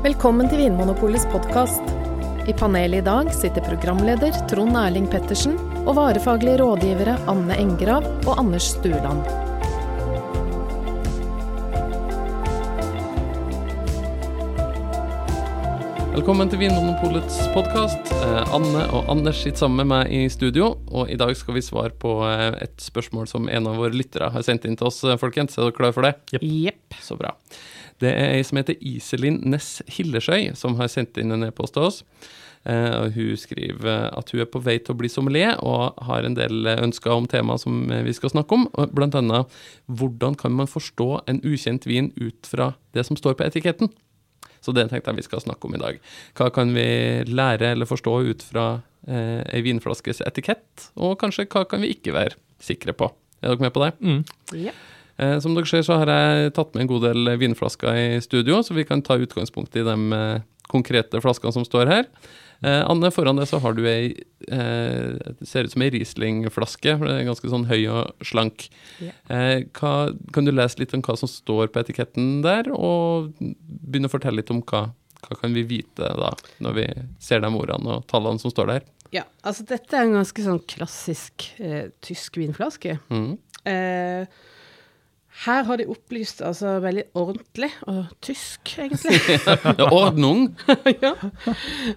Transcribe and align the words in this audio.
Velkommen 0.00 0.48
til 0.48 0.62
Vinmonopolets 0.62 1.26
podkast. 1.28 1.90
I 2.48 2.54
panelet 2.56 3.02
i 3.02 3.04
dag 3.04 3.26
sitter 3.36 3.60
programleder 3.60 4.32
Trond 4.48 4.72
Erling 4.80 5.04
Pettersen 5.12 5.58
og 5.82 5.90
varefaglige 5.98 6.56
rådgivere 6.62 7.18
Anne 7.28 7.58
Engrav 7.60 8.06
og 8.24 8.38
Anders 8.40 8.70
Stueland. 8.78 9.20
Velkommen 16.14 16.48
til 16.48 16.62
Vinmonopolets 16.62 17.42
podkast. 17.52 18.14
Anne 18.56 18.86
og 18.96 19.12
Anders 19.12 19.42
sitter 19.44 19.66
sammen 19.66 19.82
med 19.82 19.90
meg 19.92 20.14
i 20.16 20.22
studio, 20.32 20.70
og 20.88 21.12
i 21.12 21.20
dag 21.20 21.34
skal 21.36 21.58
vi 21.58 21.64
svare 21.64 21.92
på 21.92 22.16
eh, 22.24 22.56
et 22.64 22.80
spørsmål 22.80 23.28
som 23.28 23.52
en 23.52 23.68
av 23.68 23.76
våre 23.80 23.92
lyttere 23.92 24.32
har 24.32 24.48
sendt 24.48 24.64
inn 24.64 24.80
til 24.80 24.88
oss, 24.88 25.02
eh, 25.04 25.20
folkens. 25.20 25.58
Er 25.58 25.68
dere 25.68 25.76
klare 25.76 25.96
for 25.96 26.08
det? 26.08 26.40
Jepp. 26.40 26.96
Så 27.04 27.20
bra. 27.20 27.36
Det 28.00 28.10
er 28.10 28.36
ei 28.36 28.44
som 28.46 28.60
heter 28.60 28.78
Iselin 28.80 29.40
Ness 29.52 29.80
Hilleskjøy, 29.92 30.54
som 30.58 30.78
har 30.80 30.90
sendt 30.92 31.20
inn 31.20 31.34
en 31.36 31.48
e-post 31.48 31.76
til 31.76 31.88
oss. 31.88 32.04
Uh, 32.60 33.08
hun 33.14 33.38
skriver 33.40 34.10
at 34.12 34.30
hun 34.34 34.42
er 34.42 34.48
på 34.52 34.60
vei 34.60 34.76
til 34.80 34.92
å 34.92 34.98
bli 35.00 35.08
sommelier, 35.08 35.56
og 35.64 35.96
har 36.08 36.26
en 36.26 36.36
del 36.36 36.68
ønsker 36.74 37.14
om 37.14 37.28
tema 37.28 37.56
som 37.60 37.86
vi 37.88 38.14
skal 38.16 38.32
snakke 38.34 38.56
om. 38.56 38.68
Blant 38.96 39.16
annet 39.16 39.60
hvordan 39.88 40.36
kan 40.40 40.56
man 40.56 40.70
forstå 40.70 41.10
en 41.30 41.40
ukjent 41.44 41.88
vin 41.88 42.12
ut 42.20 42.48
fra 42.48 42.74
det 42.96 43.06
som 43.08 43.20
står 43.20 43.38
på 43.38 43.48
etiketten? 43.48 43.92
Så 44.60 44.74
det 44.76 44.90
tenkte 44.90 45.12
jeg 45.12 45.22
vi 45.22 45.26
skal 45.26 45.42
snakke 45.44 45.68
om 45.68 45.76
i 45.76 45.80
dag. 45.80 45.98
Hva 46.36 46.50
kan 46.54 46.72
vi 46.76 46.86
lære 47.28 47.72
eller 47.74 47.88
forstå 47.88 48.14
ut 48.28 48.44
fra 48.44 48.66
eh, 49.08 49.40
ei 49.48 49.62
vinflaskes 49.64 50.22
etikett, 50.26 50.90
og 51.00 51.16
kanskje 51.20 51.48
hva 51.48 51.64
kan 51.68 51.82
vi 51.84 51.94
ikke 51.94 52.14
være 52.16 52.36
sikre 52.62 52.94
på? 52.96 53.08
Er 53.40 53.54
dere 53.54 53.64
med 53.64 53.72
på 53.72 53.84
det? 53.86 53.92
Mm. 54.04 54.20
Eh, 54.60 54.82
som 55.42 55.56
dere 55.56 55.68
ser, 55.68 55.84
så 55.86 55.98
har 56.00 56.10
jeg 56.10 56.54
tatt 56.56 56.74
med 56.74 56.84
en 56.84 56.92
god 56.92 57.08
del 57.08 57.32
vinflasker 57.40 57.96
i 57.98 58.20
studio, 58.24 58.62
så 58.64 58.76
vi 58.76 58.86
kan 58.88 59.02
ta 59.04 59.18
utgangspunkt 59.20 59.76
i 59.76 59.84
de 59.86 59.96
eh, 60.16 60.46
konkrete 60.70 61.20
flaskene 61.20 61.52
som 61.54 61.66
står 61.66 61.90
her. 61.90 62.08
Eh, 62.60 62.82
Anne, 62.84 63.08
foran 63.14 63.38
deg 63.40 63.48
så 63.48 63.56
har 63.64 63.72
du 63.72 63.86
ei 63.88 64.10
eh, 64.52 65.16
Det 65.38 65.46
ser 65.48 65.64
ut 65.64 65.72
som 65.72 65.84
ei 65.84 65.88
Riesling-flaske. 65.94 66.96
ganske 67.00 67.52
sånn 67.52 67.64
høy 67.70 67.86
og 67.88 68.26
slank. 68.26 68.68
Eh, 69.00 69.64
hva, 69.78 69.92
kan 70.34 70.44
du 70.44 70.52
lese 70.52 70.82
litt 70.82 70.92
om 70.96 71.04
hva 71.06 71.16
som 71.16 71.30
står 71.30 71.72
på 71.72 71.80
etiketten 71.80 72.42
der, 72.44 72.68
og 72.74 73.32
begynne 73.40 74.10
å 74.10 74.12
fortelle 74.12 74.42
litt 74.42 74.52
om 74.52 74.60
hva, 74.60 74.90
hva 75.24 75.40
kan 75.40 75.56
vi 75.56 75.64
vite 75.64 76.12
da, 76.20 76.34
når 76.60 76.76
vi 76.76 76.86
ser 77.22 77.40
de 77.40 77.52
ordene 77.56 77.96
og 77.96 78.08
tallene 78.12 78.42
som 78.42 78.52
står 78.52 78.74
der? 78.74 78.88
Ja, 79.10 79.24
altså 79.42 79.64
dette 79.66 79.96
er 79.96 80.06
en 80.06 80.20
ganske 80.20 80.44
sånn 80.44 80.60
klassisk 80.70 81.48
eh, 81.58 81.88
tysk 82.04 82.36
vinflaske. 82.38 82.98
Mm. 83.10 83.32
Eh, 83.66 84.28
her 85.46 85.64
har 85.64 85.78
de 85.80 85.86
opplyst 85.88 86.40
altså 86.44 86.78
veldig 86.82 87.04
ordentlig, 87.16 87.70
og 87.88 88.06
tysk 88.24 88.72
egentlig, 88.78 89.20
Ordnung! 90.00 90.48
ja. 91.04 91.12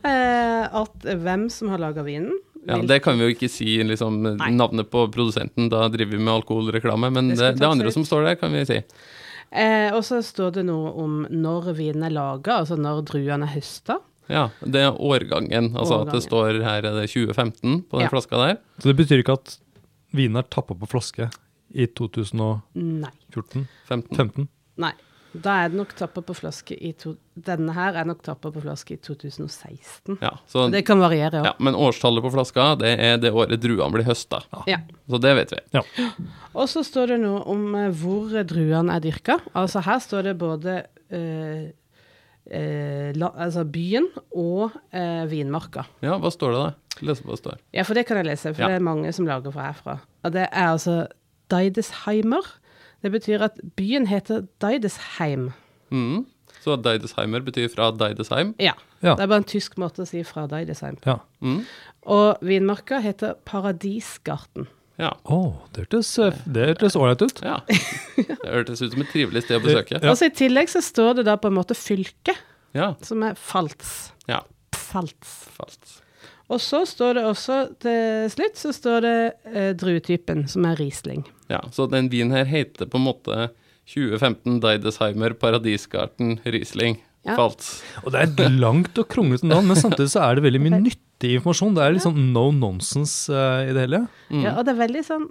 eh, 0.03 0.63
at 0.81 1.07
hvem 1.23 1.47
som 1.51 1.71
har 1.73 1.81
laga 1.81 2.03
vinen. 2.05 2.31
Ja, 2.67 2.77
det 2.87 3.01
kan 3.03 3.17
vi 3.19 3.25
jo 3.27 3.33
ikke 3.33 3.49
si 3.51 3.73
liksom, 3.83 4.21
navnet 4.55 4.87
på 4.93 5.07
produsenten, 5.11 5.67
da 5.73 5.87
driver 5.91 6.15
vi 6.15 6.21
med 6.23 6.33
alkoholreklame, 6.37 7.09
men 7.11 7.33
Det 7.33 7.41
det, 7.41 7.49
det, 7.59 7.67
andre 7.67 7.91
som 7.91 8.05
står 8.07 8.23
der, 8.29 8.37
kan 8.39 8.53
vi 8.55 8.61
si. 8.69 8.77
eh, 9.51 9.89
og 9.91 9.99
så 10.07 10.21
står 10.23 10.53
det 10.61 10.63
noe 10.69 10.93
om 11.03 11.17
når 11.29 11.73
vinen 11.75 12.05
er 12.07 12.13
laga, 12.15 12.61
altså 12.61 12.77
når 12.79 13.01
druene 13.09 13.49
er 13.49 13.55
høsta. 13.57 13.97
Ja, 14.31 14.45
det 14.63 14.79
er 14.79 14.95
årgangen. 14.95 15.73
Altså 15.75 15.97
at 16.05 16.13
det 16.15 16.21
står 16.23 16.61
her 16.63 16.85
er 16.87 16.95
det 17.01 17.09
2015 17.11 17.81
på 17.91 17.97
den 17.99 18.05
Ja. 18.05 18.09
flaska 18.13 18.39
der. 18.39 18.55
Så 18.79 18.87
det 18.87 18.95
betyr 19.01 19.19
ikke 19.19 19.35
at 19.35 19.57
vinen 20.15 20.37
er 20.39 20.47
tappa 20.47 20.73
på 20.79 20.87
flaske 20.87 21.27
i 21.73 21.87
2014-15? 21.87 22.59
Nei. 23.03 23.11
15. 23.89 24.47
Nei. 24.81 24.93
Da 25.33 25.55
er 25.63 25.71
det 25.73 25.79
nok 25.79 25.95
tappa 25.97 26.21
på 26.21 26.35
flaske 26.37 26.75
i 26.77 26.91
to, 26.93 27.15
Denne 27.33 27.73
her 27.73 27.95
er 27.97 28.05
nok 28.05 28.19
tappa 28.21 28.51
på 28.53 28.61
flaske 28.61 28.93
i 28.93 28.99
2016. 29.01 30.19
Ja, 30.21 30.29
så, 30.45 30.67
Det 30.69 30.83
kan 30.85 30.99
variere, 31.01 31.39
ja. 31.41 31.47
ja, 31.49 31.53
men 31.57 31.73
årstallet 31.73 32.21
på 32.21 32.29
flaska, 32.35 32.67
det 32.77 32.91
er 33.01 33.17
det 33.17 33.31
året 33.33 33.57
druene 33.63 33.89
blir 33.95 34.05
høsta. 34.05 34.43
ja. 34.69 34.77
Så 35.09 35.17
det 35.23 35.31
vet 35.39 35.55
vi. 35.55 35.61
Ja. 35.73 35.81
Og 36.53 36.69
så 36.69 36.83
står 36.85 37.15
det 37.15 37.17
noe 37.23 37.41
om 37.49 37.63
eh, 37.79 37.89
hvor 37.97 38.29
druene 38.45 38.93
er 38.93 39.01
dyrka. 39.07 39.39
Altså 39.57 39.81
her 39.87 39.97
står 40.05 40.29
det 40.29 40.35
både 40.37 40.75
eh, 41.09 41.65
eh, 42.53 43.09
la, 43.17 43.31
altså 43.47 43.65
byen 43.65 44.05
og 44.37 44.69
eh, 44.93 45.25
vinmarka. 45.33 45.87
Ja, 46.05 46.19
hva 46.21 46.29
står 46.33 46.53
det 46.53 46.61
da? 46.61 46.69
Les 47.09 47.25
hva 47.25 47.33
det 47.33 47.41
står. 47.41 47.57
Ja, 47.73 47.81
for 47.89 47.97
det 47.97 48.05
kan 48.05 48.21
jeg 48.21 48.29
lese, 48.29 48.53
for 48.53 48.61
Ja. 48.67 48.69
det 48.69 48.77
er 48.77 48.85
mange 48.85 49.09
som 49.17 49.25
lager 49.25 49.49
fra 49.57 49.71
herfra. 49.71 49.97
Og 50.23 50.37
det 50.37 50.45
er 50.45 50.69
altså 50.75 50.99
Deidesheimer. 51.53 52.49
Det 53.03 53.11
betyr 53.13 53.43
at 53.49 53.57
byen 53.77 54.07
heter 54.09 54.45
Deidesheim. 54.63 55.49
Mm. 55.93 56.25
Så 56.63 56.77
Deidesheimer 56.79 57.43
betyr 57.43 57.67
fra 57.73 57.91
Deidesheim. 57.99 58.53
Ja. 58.59 58.73
Ja. 59.03 59.15
Det 59.19 59.25
er 59.25 59.27
bare 59.33 59.41
en 59.43 59.49
tysk 59.51 59.75
måte 59.81 60.05
å 60.05 60.07
si 60.07 60.21
fra 60.23 60.45
Deidesheim. 60.47 60.95
Ja. 61.05 61.17
Mm. 61.43 61.65
Og 62.07 62.39
vinmarka 62.47 63.01
heter 63.03 63.33
Paradisgarten. 63.45 64.69
Ja. 65.01 65.09
Oh, 65.25 65.55
det 65.73 65.87
hørtes 65.89 66.95
ålreit 66.95 67.23
ut. 67.25 67.41
ja. 67.43 67.57
Det 68.15 68.37
hørtes 68.45 68.81
ut 68.85 68.93
som 68.93 69.01
et 69.03 69.09
trivelig 69.11 69.41
sted 69.43 69.57
å 69.59 69.63
besøke. 69.65 69.97
Ja. 69.99 70.11
Og 70.13 70.19
så 70.19 70.29
I 70.29 70.35
tillegg 70.37 70.69
så 70.71 70.83
står 70.85 71.17
det 71.19 71.25
da 71.27 71.35
på 71.41 71.49
en 71.51 71.57
måte 71.57 71.75
fylke, 71.75 72.35
Ja. 72.77 72.93
som 73.01 73.23
er 73.27 73.35
Pfalz. 73.35 74.11
ja. 74.29 74.41
Fast. 74.93 75.99
Og 76.51 76.59
så 76.61 76.83
står 76.87 77.17
det 77.17 77.23
også 77.25 77.57
til 77.81 78.27
slutt 78.33 78.59
så 78.59 78.73
står 78.75 79.05
det 79.05 79.17
eh, 79.53 79.71
druetypen, 79.79 80.45
som 80.51 80.67
er 80.67 80.77
Riesling. 80.79 81.23
Ja, 81.51 81.61
så 81.71 81.87
den 81.91 82.09
vinen 82.11 82.35
her 82.35 82.47
heter 82.49 82.89
på 82.89 82.99
en 82.99 83.07
måte 83.07 83.47
2015 83.89 84.59
Deidesheimer 84.63 85.35
Paradisgarten 85.39 86.37
Riesling. 86.43 86.99
Ja. 87.23 87.37
Falt. 87.39 87.63
Og 88.03 88.11
det 88.11 88.19
er 88.19 88.31
et 88.31 88.59
langt 88.59 88.99
og 88.99 89.07
kronglete 89.11 89.47
navn, 89.47 89.69
men 89.71 89.79
samtidig 89.79 90.11
så 90.11 90.25
er 90.25 90.35
det 90.37 90.43
veldig 90.43 90.61
mye 90.65 90.79
nyttig 90.89 91.37
informasjon. 91.37 91.77
Det 91.77 91.85
er 91.85 91.95
litt 91.95 92.05
sånn 92.05 92.31
no 92.35 92.49
nonsense 92.55 93.31
uh, 93.31 93.63
i 93.63 93.71
det 93.71 93.85
hele. 93.85 94.03
Mm. 94.27 94.43
Ja, 94.43 94.57
og 94.57 94.67
det 94.67 94.73
er 94.73 94.81
veldig 94.81 95.03
sånn 95.07 95.29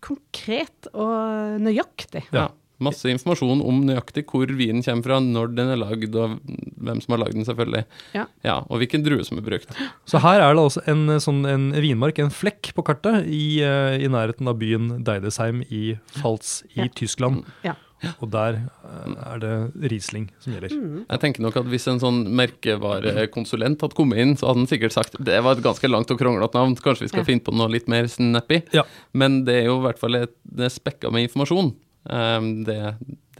konkret 0.00 0.88
og 0.94 1.60
nøyaktig. 1.60 2.24
Ja. 2.32 2.48
Masse 2.80 3.10
informasjon 3.12 3.60
om 3.60 3.82
nøyaktig 3.84 4.24
hvor 4.30 4.48
vinen 4.56 4.82
kommer 4.86 5.04
fra, 5.04 5.18
når 5.20 5.50
den 5.56 5.68
er 5.74 5.80
lagd, 5.82 6.14
og 6.16 6.38
hvem 6.80 7.02
som 7.04 7.12
har 7.16 7.20
lagd 7.24 7.36
den, 7.36 7.44
selvfølgelig. 7.44 7.84
Ja. 8.16 8.24
ja. 8.46 8.56
Og 8.70 8.80
hvilken 8.80 9.04
drue 9.04 9.24
som 9.26 9.36
er 9.38 9.44
brukt. 9.44 9.74
Så 10.08 10.22
her 10.24 10.40
er 10.40 10.54
det 10.56 10.64
altså 10.64 10.82
en, 10.88 11.04
eh, 11.12 11.20
sånn, 11.20 11.42
en 11.50 11.68
vinmark, 11.76 12.18
en 12.24 12.32
flekk 12.32 12.72
på 12.76 12.84
kartet, 12.88 13.28
i, 13.28 13.60
eh, 13.60 13.98
i 14.00 14.08
nærheten 14.08 14.48
av 14.48 14.56
byen 14.60 15.04
Deidesheim 15.04 15.62
i 15.68 15.98
Falz 16.22 16.62
i 16.74 16.86
Ja. 16.86 16.88
Tyskland. 16.96 17.44
Ja. 17.66 17.76
Og 18.24 18.30
der 18.32 18.56
eh, 18.56 19.12
er 19.28 19.38
det 19.42 19.52
Riesling 19.92 20.30
som 20.40 20.54
gjelder. 20.54 20.72
Mm. 20.72 21.02
Jeg 21.04 21.20
tenker 21.20 21.42
nok 21.44 21.58
at 21.60 21.66
Hvis 21.68 21.84
en 21.92 22.00
sånn 22.00 22.22
merkevarekonsulent 22.32 23.82
hadde 23.84 23.96
kommet 23.98 24.18
inn, 24.22 24.32
så 24.40 24.48
hadde 24.48 24.62
han 24.64 24.70
sikkert 24.70 24.94
sagt 24.96 25.18
det 25.20 25.36
var 25.44 25.58
et 25.58 25.64
ganske 25.64 25.90
langt 25.90 26.10
og 26.12 26.20
kronglete 26.20 26.56
navn, 26.56 26.76
kanskje 26.80 27.04
vi 27.06 27.10
skal 27.12 27.20
Ja. 27.24 27.28
finne 27.28 27.44
på 27.44 27.52
noe 27.54 27.68
litt 27.68 27.88
mer 27.88 28.04
snappy. 28.08 28.62
Ja. 28.72 28.84
Men 29.12 29.44
det 29.44 29.54
er 29.62 29.66
jo 29.68 29.78
i 29.80 29.84
hvert 29.84 29.98
fall 30.00 30.16
et, 30.16 30.32
det 30.44 30.64
er 30.64 30.72
spekka 30.72 31.10
med 31.12 31.28
informasjon, 31.28 31.74
um, 32.08 32.64
det, 32.64 32.78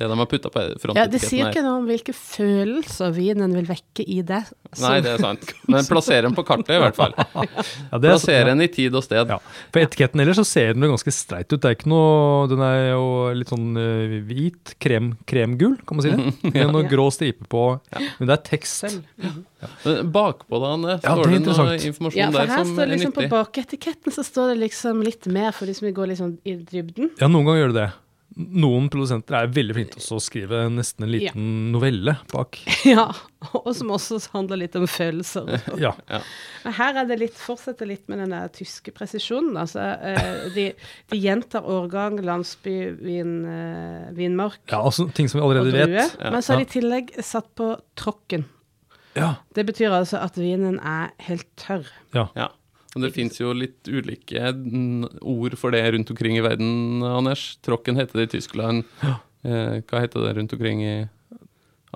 det 0.00 0.09
de 0.09 0.16
har 0.16 0.26
putta 0.28 0.48
på 0.48 0.60
frontetiketten. 0.81 0.97
Ja, 0.97 1.06
Det 1.12 1.21
sier 1.21 1.48
ikke 1.50 1.62
noe 1.65 1.78
om 1.82 1.87
hvilke 1.88 2.12
følelser 2.16 3.12
vinen 3.12 3.53
vil 3.53 3.66
vekke 3.69 4.04
i 4.09 4.21
det. 4.25 4.38
Nei, 4.81 4.94
det 5.04 5.10
er 5.12 5.21
sant. 5.21 5.50
Men 5.69 5.84
plasser 5.88 6.25
den 6.25 6.32
på 6.37 6.44
kartet, 6.48 6.72
i 6.76 6.81
hvert 6.81 6.97
fall. 6.97 7.12
Ja, 7.19 7.44
er- 7.44 8.00
Plasser 8.06 8.48
den 8.48 8.62
i 8.65 8.69
tid 8.72 8.94
og 8.97 9.04
sted. 9.04 9.28
Ja. 9.28 9.37
På 9.75 9.82
etiketten 9.82 10.22
ellers 10.22 10.41
så 10.41 10.47
ser 10.48 10.72
den 10.72 10.87
jo 10.87 10.93
ganske 10.94 11.12
streit 11.12 11.53
ut. 11.53 11.59
Det 11.60 11.69
er 11.69 11.76
ikke 11.76 11.91
noe, 11.93 12.47
Den 12.48 12.62
er 12.65 12.78
jo 12.94 13.04
litt 13.37 13.53
sånn 13.53 13.69
uh, 13.76 14.16
hvit, 14.31 14.75
krem, 14.81 15.12
kremgul, 15.28 15.77
kan 15.84 16.00
man 16.00 16.06
si 16.06 16.15
det. 16.15 16.34
Med 16.54 16.72
noen 16.72 16.87
Ja. 16.87 16.91
grå 16.97 17.09
striper 17.12 17.50
på. 17.53 17.65
Men 18.21 18.31
det 18.31 18.38
er 18.38 18.44
tekst. 18.47 18.81
Selv. 18.81 19.04
Bakpå 20.15 20.60
da, 20.62 20.75
Anne, 20.78 20.94
Ja, 20.97 21.12
står 21.16 21.27
det 21.28 21.41
det, 21.44 21.47
noe 21.50 21.75
informasjon 21.77 22.21
Ja, 22.22 22.31
for 22.31 22.38
der 22.41 22.53
her 22.54 22.62
som 22.65 22.71
står 22.72 22.82
er 22.82 22.87
det 22.87 22.97
liksom 22.97 23.12
på 23.16 23.27
baketiketten 23.28 24.15
så 24.16 24.25
står 24.25 24.54
det 24.54 24.60
liksom 24.62 25.03
litt 25.04 25.27
mer 25.28 25.53
for 25.53 25.69
de 25.69 25.75
som 25.77 25.84
vil 25.91 25.97
gå 25.98 26.06
sånn 26.16 26.38
i 26.48 26.54
dybden. 26.56 27.10
Ja, 27.21 27.28
noen 27.28 27.45
ganger 27.45 27.66
gjør 27.66 27.74
det 27.74 27.83
det. 27.83 27.91
Noen 28.41 28.89
produsenter 28.92 29.37
er 29.37 29.51
veldig 29.54 29.75
flinke 29.77 30.01
til 30.01 30.16
å 30.16 30.21
skrive 30.22 30.63
nesten 30.72 31.07
en 31.07 31.13
liten 31.13 31.48
novelle 31.75 32.16
bak. 32.33 32.60
Ja, 32.91 33.07
og 33.57 33.71
som 33.77 33.92
også 33.95 34.19
handler 34.33 34.63
litt 34.63 34.77
om 34.78 34.87
følelser. 34.91 35.48
Ja. 35.81 35.92
Men 36.65 36.77
Her 36.77 37.03
er 37.03 37.09
det 37.10 37.19
litt, 37.21 37.37
fortsetter 37.39 37.89
litt 37.89 38.07
med 38.10 38.22
den 38.22 38.34
der 38.34 38.51
tyske 38.54 38.92
presisjonen. 38.97 39.57
Altså, 39.60 39.84
de, 40.54 40.71
de 41.13 41.21
gjentar 41.21 41.69
årgang, 41.69 42.19
landsby, 42.25 42.77
vin, 43.01 43.34
eh, 43.48 44.09
vinmark 44.16 44.60
ja, 44.71 44.81
altså 44.81 45.09
ting 45.15 45.28
som 45.31 45.41
vi 45.41 45.47
allerede 45.47 45.72
vet. 45.75 46.16
Ja. 46.19 46.31
Men 46.31 46.43
så 46.43 46.54
har 46.54 46.63
de 46.63 46.69
i 46.69 46.72
tillegg 46.72 47.13
satt 47.25 47.48
på 47.59 47.72
tråkken. 47.98 48.47
Ja. 49.19 49.34
Det 49.57 49.65
betyr 49.66 49.93
altså 49.95 50.21
at 50.22 50.39
vinen 50.39 50.78
er 50.86 51.10
helt 51.27 51.48
tørr. 51.60 51.89
Ja. 52.15 52.28
Ja. 52.39 52.51
Og 52.97 53.04
det 53.04 53.13
fins 53.15 53.37
jo 53.39 53.53
litt 53.54 53.87
ulike 53.87 54.48
ord 55.22 55.54
for 55.60 55.71
det 55.71 55.84
rundt 55.95 56.10
omkring 56.10 56.37
i 56.39 56.42
verden, 56.42 57.03
Anders. 57.07 57.53
Tråkken 57.63 58.01
heter 58.01 58.19
det 58.19 58.28
i 58.28 58.33
Tyskland. 58.39 58.83
Eh, 59.47 59.77
hva 59.87 60.01
heter 60.03 60.25
det 60.27 60.33
rundt 60.41 60.54
omkring 60.57 60.83
i 60.83 60.95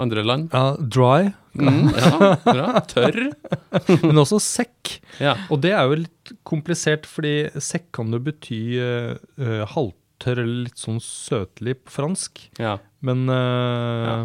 andre 0.00 0.22
land? 0.26 0.50
ja, 0.54 0.76
dry, 0.78 1.32
Mm, 1.54 1.86
ja, 1.94 2.32
bra. 2.42 2.80
Tørr. 2.90 3.28
men 4.02 4.18
også 4.18 4.40
sekk. 4.42 4.96
Ja. 5.22 5.36
Og 5.54 5.60
det 5.62 5.70
er 5.70 5.84
jo 5.86 6.00
litt 6.00 6.32
komplisert, 6.42 7.06
fordi 7.06 7.46
sekk 7.62 7.92
kan 7.94 8.10
jo 8.10 8.18
bety 8.26 8.58
eh, 8.82 9.60
halvtørr 9.70 10.40
eller 10.42 10.64
litt 10.66 10.82
sånn 10.82 10.98
søtlig 11.02 11.76
på 11.84 11.94
fransk. 12.00 12.48
ja. 12.58 12.78
Men 13.04 13.26
uh, 13.28 13.36
Ja. 13.36 14.16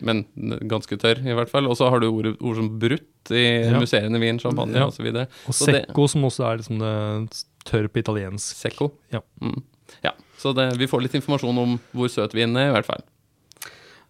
Men 0.00 0.24
ganske 0.68 0.96
tørr, 1.00 1.20
i 1.24 1.34
hvert 1.36 1.50
fall. 1.50 1.66
Og 1.70 1.76
så 1.78 1.88
har 1.90 2.00
du 2.00 2.08
ord, 2.10 2.26
ord 2.40 2.56
som 2.56 2.68
brutt 2.78 3.30
i 3.30 3.44
Ja. 3.70 3.78
musserende 3.80 4.20
vin, 4.20 4.38
champagne 4.38 4.74
Ja. 4.76 4.86
og 4.86 4.92
så 4.92 5.02
videre. 5.02 5.28
Og 5.46 5.54
Så 5.54 5.66
det- 5.66 5.86
secco, 5.86 6.06
som 6.08 6.22
også 6.24 6.44
er 6.52 6.56
liksom 6.58 6.78
det 6.78 7.44
tørr 7.64 7.88
på 7.88 7.98
italiensk. 8.02 8.56
Secco. 8.56 8.92
Ja. 9.12 9.20
Mm. 9.40 9.62
ja. 10.04 10.10
Så 10.38 10.54
det, 10.54 10.76
vi 10.78 10.86
får 10.86 11.02
litt 11.02 11.14
informasjon 11.14 11.58
om 11.58 11.80
hvor 11.94 12.08
søt 12.08 12.32
vinen 12.34 12.56
er, 12.56 12.68
i 12.68 12.72
hvert 12.74 12.84
fall. 12.86 13.02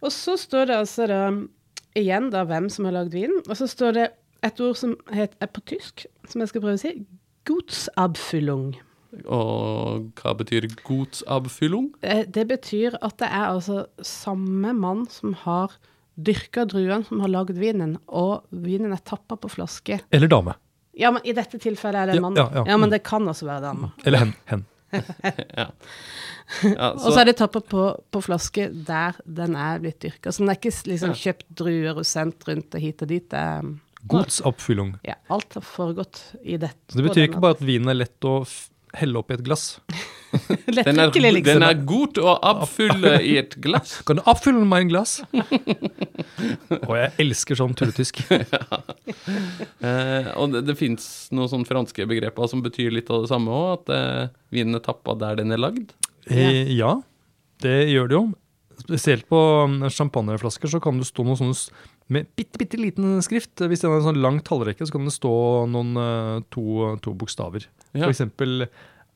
Og 0.02 0.10
så 0.10 0.36
står 0.36 0.66
det 0.66 0.76
altså 0.76 1.06
da 1.08 1.30
igjen 1.96 2.30
da 2.30 2.44
hvem 2.44 2.68
som 2.70 2.84
har 2.86 2.92
lagd 2.92 3.12
vinen. 3.12 3.38
Og 3.48 3.56
så 3.56 3.68
står 3.68 3.92
det 3.94 4.08
et 4.42 4.60
ord 4.60 4.76
som 4.76 4.96
heter, 5.12 5.36
er 5.40 5.46
på 5.46 5.62
tysk, 5.64 6.06
som 6.28 6.40
jeg 6.40 6.48
skal 6.48 6.60
prøve 6.60 6.74
å 6.74 6.80
si. 6.80 7.06
Gutsabfüllung. 7.46 8.74
Og 9.26 10.10
hva 10.20 10.34
betyr 10.38 10.66
godsabfyllung? 10.84 11.92
Eh, 12.02 12.24
Det 12.26 12.46
betyr 12.50 12.96
at 13.02 13.16
det 13.18 13.28
er 13.30 13.46
altså 13.52 13.86
samme 14.02 14.72
mann 14.76 15.06
som 15.10 15.34
har 15.44 15.74
dyrka 16.16 16.64
druene, 16.70 17.04
som 17.08 17.20
har 17.24 17.28
lagd 17.32 17.56
vinen, 17.58 17.96
og 18.08 18.44
vinen 18.50 18.92
er 18.94 19.02
tappa 19.04 19.36
på 19.36 19.50
flaske. 19.50 20.00
Eller 20.14 20.28
dame. 20.30 20.54
Ja, 20.94 21.10
men 21.10 21.24
i 21.26 21.32
dette 21.34 21.58
tilfellet 21.58 22.04
er 22.04 22.06
det 22.12 22.16
en 22.16 22.22
mann. 22.22 22.36
ja, 22.38 22.48
ja. 22.54 22.64
Ja, 22.70 22.76
men 22.78 22.90
det 22.92 23.02
kan 23.02 23.26
også 23.26 23.46
være 23.48 23.64
dame. 23.66 23.92
Eller 24.04 24.18
hen. 24.18 24.34
hen. 24.52 24.64
Ja. 25.58 25.64
ja 26.62 26.90
Og 26.92 27.08
så 27.10 27.16
er 27.22 27.24
det 27.30 27.36
tappa 27.40 27.58
på, 27.66 27.86
på 28.12 28.20
flaske 28.22 28.68
der 28.86 29.16
den 29.26 29.56
er 29.58 29.80
blitt 29.82 29.98
dyrka. 30.04 30.30
Så 30.30 30.44
den 30.44 30.52
er 30.52 30.58
ikke 30.60 30.70
liksom 30.92 31.14
kjøpt 31.18 31.48
druer 31.58 31.98
og 31.98 32.06
sendt 32.06 32.46
rundt 32.46 32.76
og 32.76 32.84
hit 32.84 33.02
og 33.02 33.10
dit. 33.10 33.26
Det 33.32 33.40
er, 33.40 33.72
Godsoppfyllung. 34.06 34.92
ja, 35.08 35.14
alt 35.32 35.54
har 35.56 35.64
foregått 35.64 36.20
i 36.44 36.58
dette. 36.60 36.92
Så 36.92 37.00
det 37.00 37.06
betyr 37.08 37.26
ikke 37.26 37.40
bare 37.42 37.56
at 37.56 37.62
vinen 37.64 37.88
er 37.88 37.96
lett 38.04 38.28
å 38.28 38.36
helle 38.98 39.20
oppi 39.20 39.36
et 39.36 39.44
glass. 39.46 39.78
den, 40.66 40.98
er, 40.98 41.12
liksom. 41.14 41.44
den 41.46 41.64
er 41.66 41.80
god 41.86 42.18
å 42.18 42.34
oppfylle 42.50 43.14
i 43.22 43.36
et 43.40 43.56
glass. 43.62 43.98
Kan 44.06 44.18
du 44.18 44.24
oppfylle 44.30 44.64
meg 44.66 44.86
en 44.86 44.92
glass? 44.92 45.16
Og 46.88 46.94
jeg 46.98 47.12
elsker 47.22 47.58
sånn 47.58 47.76
tulletysk. 47.78 48.24
Eh, 48.34 50.30
og 50.34 50.52
det, 50.52 50.64
det 50.66 50.74
fins 50.78 51.04
noen 51.34 51.50
sånne 51.50 51.68
franske 51.68 52.06
begreper 52.08 52.48
som 52.50 52.62
betyr 52.64 52.92
litt 52.92 53.10
av 53.12 53.24
det 53.24 53.30
samme 53.30 53.52
òg, 53.54 53.68
at 53.78 53.92
eh, 53.94 54.32
vinen 54.54 54.78
er 54.78 54.82
tappa 54.84 55.14
der 55.18 55.38
den 55.40 55.54
er 55.54 55.60
lagd. 55.62 55.94
Eh, 56.26 56.72
ja, 56.74 56.96
det 57.62 57.76
gjør 57.92 58.10
det 58.10 58.18
jo. 58.18 58.24
Spesielt 58.80 59.28
på 59.30 59.38
mm, 59.70 59.86
champagneflasker 59.94 60.72
så 60.72 60.80
kan 60.82 60.98
det 60.98 61.08
stå 61.08 61.24
noen 61.26 61.40
sånne 61.40 61.56
med 62.12 62.26
bitte, 62.36 62.58
bitte 62.60 62.76
liten 62.80 63.20
skrift. 63.24 63.54
Hvis 63.64 63.80
det 63.80 63.88
er 63.88 63.94
en 63.96 64.08
sånn 64.10 64.20
lang 64.22 64.40
tallrekke, 64.44 64.84
så 64.84 64.92
kan 64.98 65.06
det 65.08 65.14
stå 65.16 65.32
noen 65.72 65.94
eh, 65.96 66.42
to, 66.52 66.96
to 67.04 67.14
bokstaver. 67.16 67.64
Ja. 67.94 68.04
For 68.04 68.12
eksempel 68.12 68.66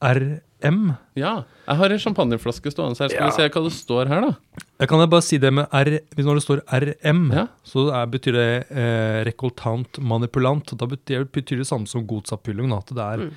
RM. 0.00 0.92
ja. 1.18 1.32
Jeg 1.68 1.76
har 1.80 1.90
en 1.92 1.98
champagneflaske 2.00 2.70
stående 2.72 2.96
her. 3.02 3.10
Skal 3.10 3.18
Ja. 3.18 3.26
vi 3.28 3.36
se 3.36 3.48
hva 3.50 3.62
det 3.64 3.72
står 3.74 4.08
her, 4.08 4.20
da? 4.22 4.62
Jeg 4.80 4.88
kan 4.88 5.00
jeg 5.02 5.10
bare 5.10 5.22
si 5.26 5.38
det 5.42 5.50
med 5.52 5.66
R, 5.74 5.90
hvis 6.14 6.24
når 6.26 6.38
det 6.38 6.44
står 6.46 6.62
RM, 6.70 7.22
Ja. 7.34 7.46
så 7.66 7.88
er, 7.92 8.06
betyr 8.06 8.32
det 8.38 8.70
eh, 8.70 9.24
rekoltant 9.26 9.98
manipulant. 10.00 10.64
Da 10.78 10.86
betyr, 10.86 11.26
betyr 11.26 11.58
det 11.58 11.66
samme 11.66 11.86
som 11.90 12.06
godsappfylling. 12.06 12.72
At 12.72 12.86
det 12.94 13.04
er 13.04 13.30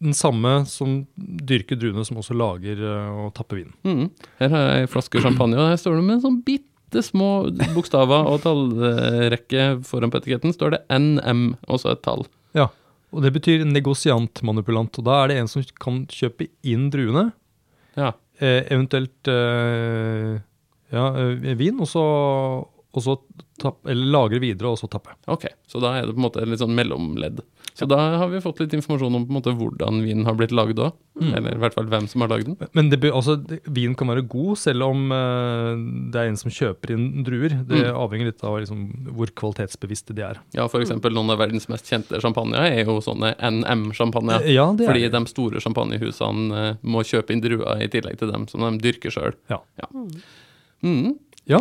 den 0.00 0.14
samme 0.14 0.64
som 0.70 1.06
dyrker 1.18 1.76
druene, 1.76 2.04
som 2.06 2.16
også 2.22 2.36
lager 2.38 2.78
eh, 2.78 3.26
og 3.26 3.34
tapper 3.34 3.56
vin. 3.64 3.72
Mm. 3.84 4.10
Her 4.38 4.48
har 4.54 4.66
jeg 4.70 4.82
en 4.86 4.92
flaske 4.94 5.20
champagne, 5.20 5.58
og 5.58 5.68
her 5.72 5.76
står 5.76 5.96
det 5.98 6.04
med 6.06 6.16
en 6.20 6.22
sånn 6.22 6.42
bitte 6.46 6.64
små 7.04 7.50
bokstaver 7.74 8.26
og 8.30 8.40
tallrekke 8.44 9.84
foran 9.84 10.10
på 10.12 10.20
etiketten. 10.22 10.54
Står 10.54 10.70
det 10.76 10.80
NM, 10.94 11.56
og 11.68 11.80
så 11.82 11.92
et 11.92 12.02
tall. 12.02 12.24
Ja, 12.56 12.68
og 13.12 13.22
det 13.24 13.32
betyr 13.36 13.64
negosiant-manipulant. 13.68 14.98
Og 14.98 15.04
da 15.04 15.22
er 15.24 15.28
det 15.28 15.36
en 15.42 15.48
som 15.48 15.62
kan 15.80 16.06
kjøpe 16.12 16.48
inn 16.64 16.88
druene, 16.90 17.32
Ja. 17.96 18.12
eh, 18.40 18.64
eventuelt 18.70 19.26
eh, 19.28 20.38
ja, 20.92 21.06
eh, 21.16 21.54
vin, 21.58 21.80
og 21.80 21.88
så, 21.88 22.04
og 22.98 23.04
så 23.06 23.16
tapp, 23.58 23.80
eller 23.90 24.10
lagre 24.14 24.38
videre, 24.42 24.70
og 24.74 24.78
så 24.78 24.86
tappe. 24.90 25.14
Ok, 25.30 25.48
så 25.66 25.80
da 25.82 25.96
er 25.98 26.06
det 26.06 26.14
på 26.14 26.20
en 26.20 26.26
måte 26.28 26.42
et 26.44 26.50
litt 26.50 26.60
sånn 26.62 26.76
mellomledd. 26.78 27.40
Så 27.78 27.86
da 27.86 27.96
har 28.18 28.30
vi 28.30 28.40
fått 28.42 28.58
litt 28.62 28.72
informasjon 28.74 29.14
om 29.14 29.24
på 29.26 29.30
en 29.30 29.36
måte 29.38 29.52
hvordan 29.54 30.00
vinen 30.02 30.26
har 30.26 30.34
blitt 30.38 30.50
lagd 30.54 30.80
òg. 30.82 30.96
Eller 31.18 31.54
i 31.56 31.58
hvert 31.58 31.74
fall 31.74 31.86
hvem 31.90 32.06
som 32.10 32.22
har 32.22 32.30
lagd 32.30 32.46
den. 32.46 32.68
Men 32.78 32.88
det, 32.90 32.98
altså, 33.10 33.34
vin 33.74 33.94
kan 33.98 34.10
være 34.10 34.22
god 34.30 34.58
selv 34.58 34.86
om 34.86 35.10
uh, 35.10 35.74
det 36.14 36.20
er 36.20 36.30
en 36.30 36.38
som 36.38 36.50
kjøper 36.54 36.92
inn 36.94 37.24
druer. 37.26 37.54
Det 37.66 37.78
Mm. 37.88 37.98
avhenger 37.98 38.30
litt 38.30 38.42
av 38.46 38.58
liksom, 38.62 38.82
hvor 39.14 39.30
kvalitetsbevisste 39.34 40.14
de 40.14 40.22
er. 40.26 40.38
Ja, 40.54 40.66
for 40.70 40.82
eksempel 40.82 41.14
noen 41.14 41.30
av 41.34 41.38
verdens 41.42 41.68
mest 41.70 41.86
kjente 41.90 42.18
champagner 42.22 42.66
er 42.70 42.82
jo 42.84 42.98
sånne 43.02 43.34
NM-champagner. 43.38 44.42
Eh, 44.46 44.54
Ja, 44.58 44.70
det 44.72 44.86
er 44.86 44.92
Fordi 44.92 45.10
de 45.14 45.22
store 45.34 45.60
champagnehusene 45.62 46.62
uh, 46.70 46.74
må 46.82 47.02
kjøpe 47.06 47.34
inn 47.34 47.42
druer 47.42 47.82
i 47.82 47.90
tillegg 47.90 48.18
til 48.18 48.30
dem 48.30 48.46
som 48.50 48.62
de 48.66 48.78
dyrker 48.82 49.10
sjøl. 49.14 49.34
Ja. 49.50 49.58
Mm. 50.82 51.18
Ja, 51.48 51.58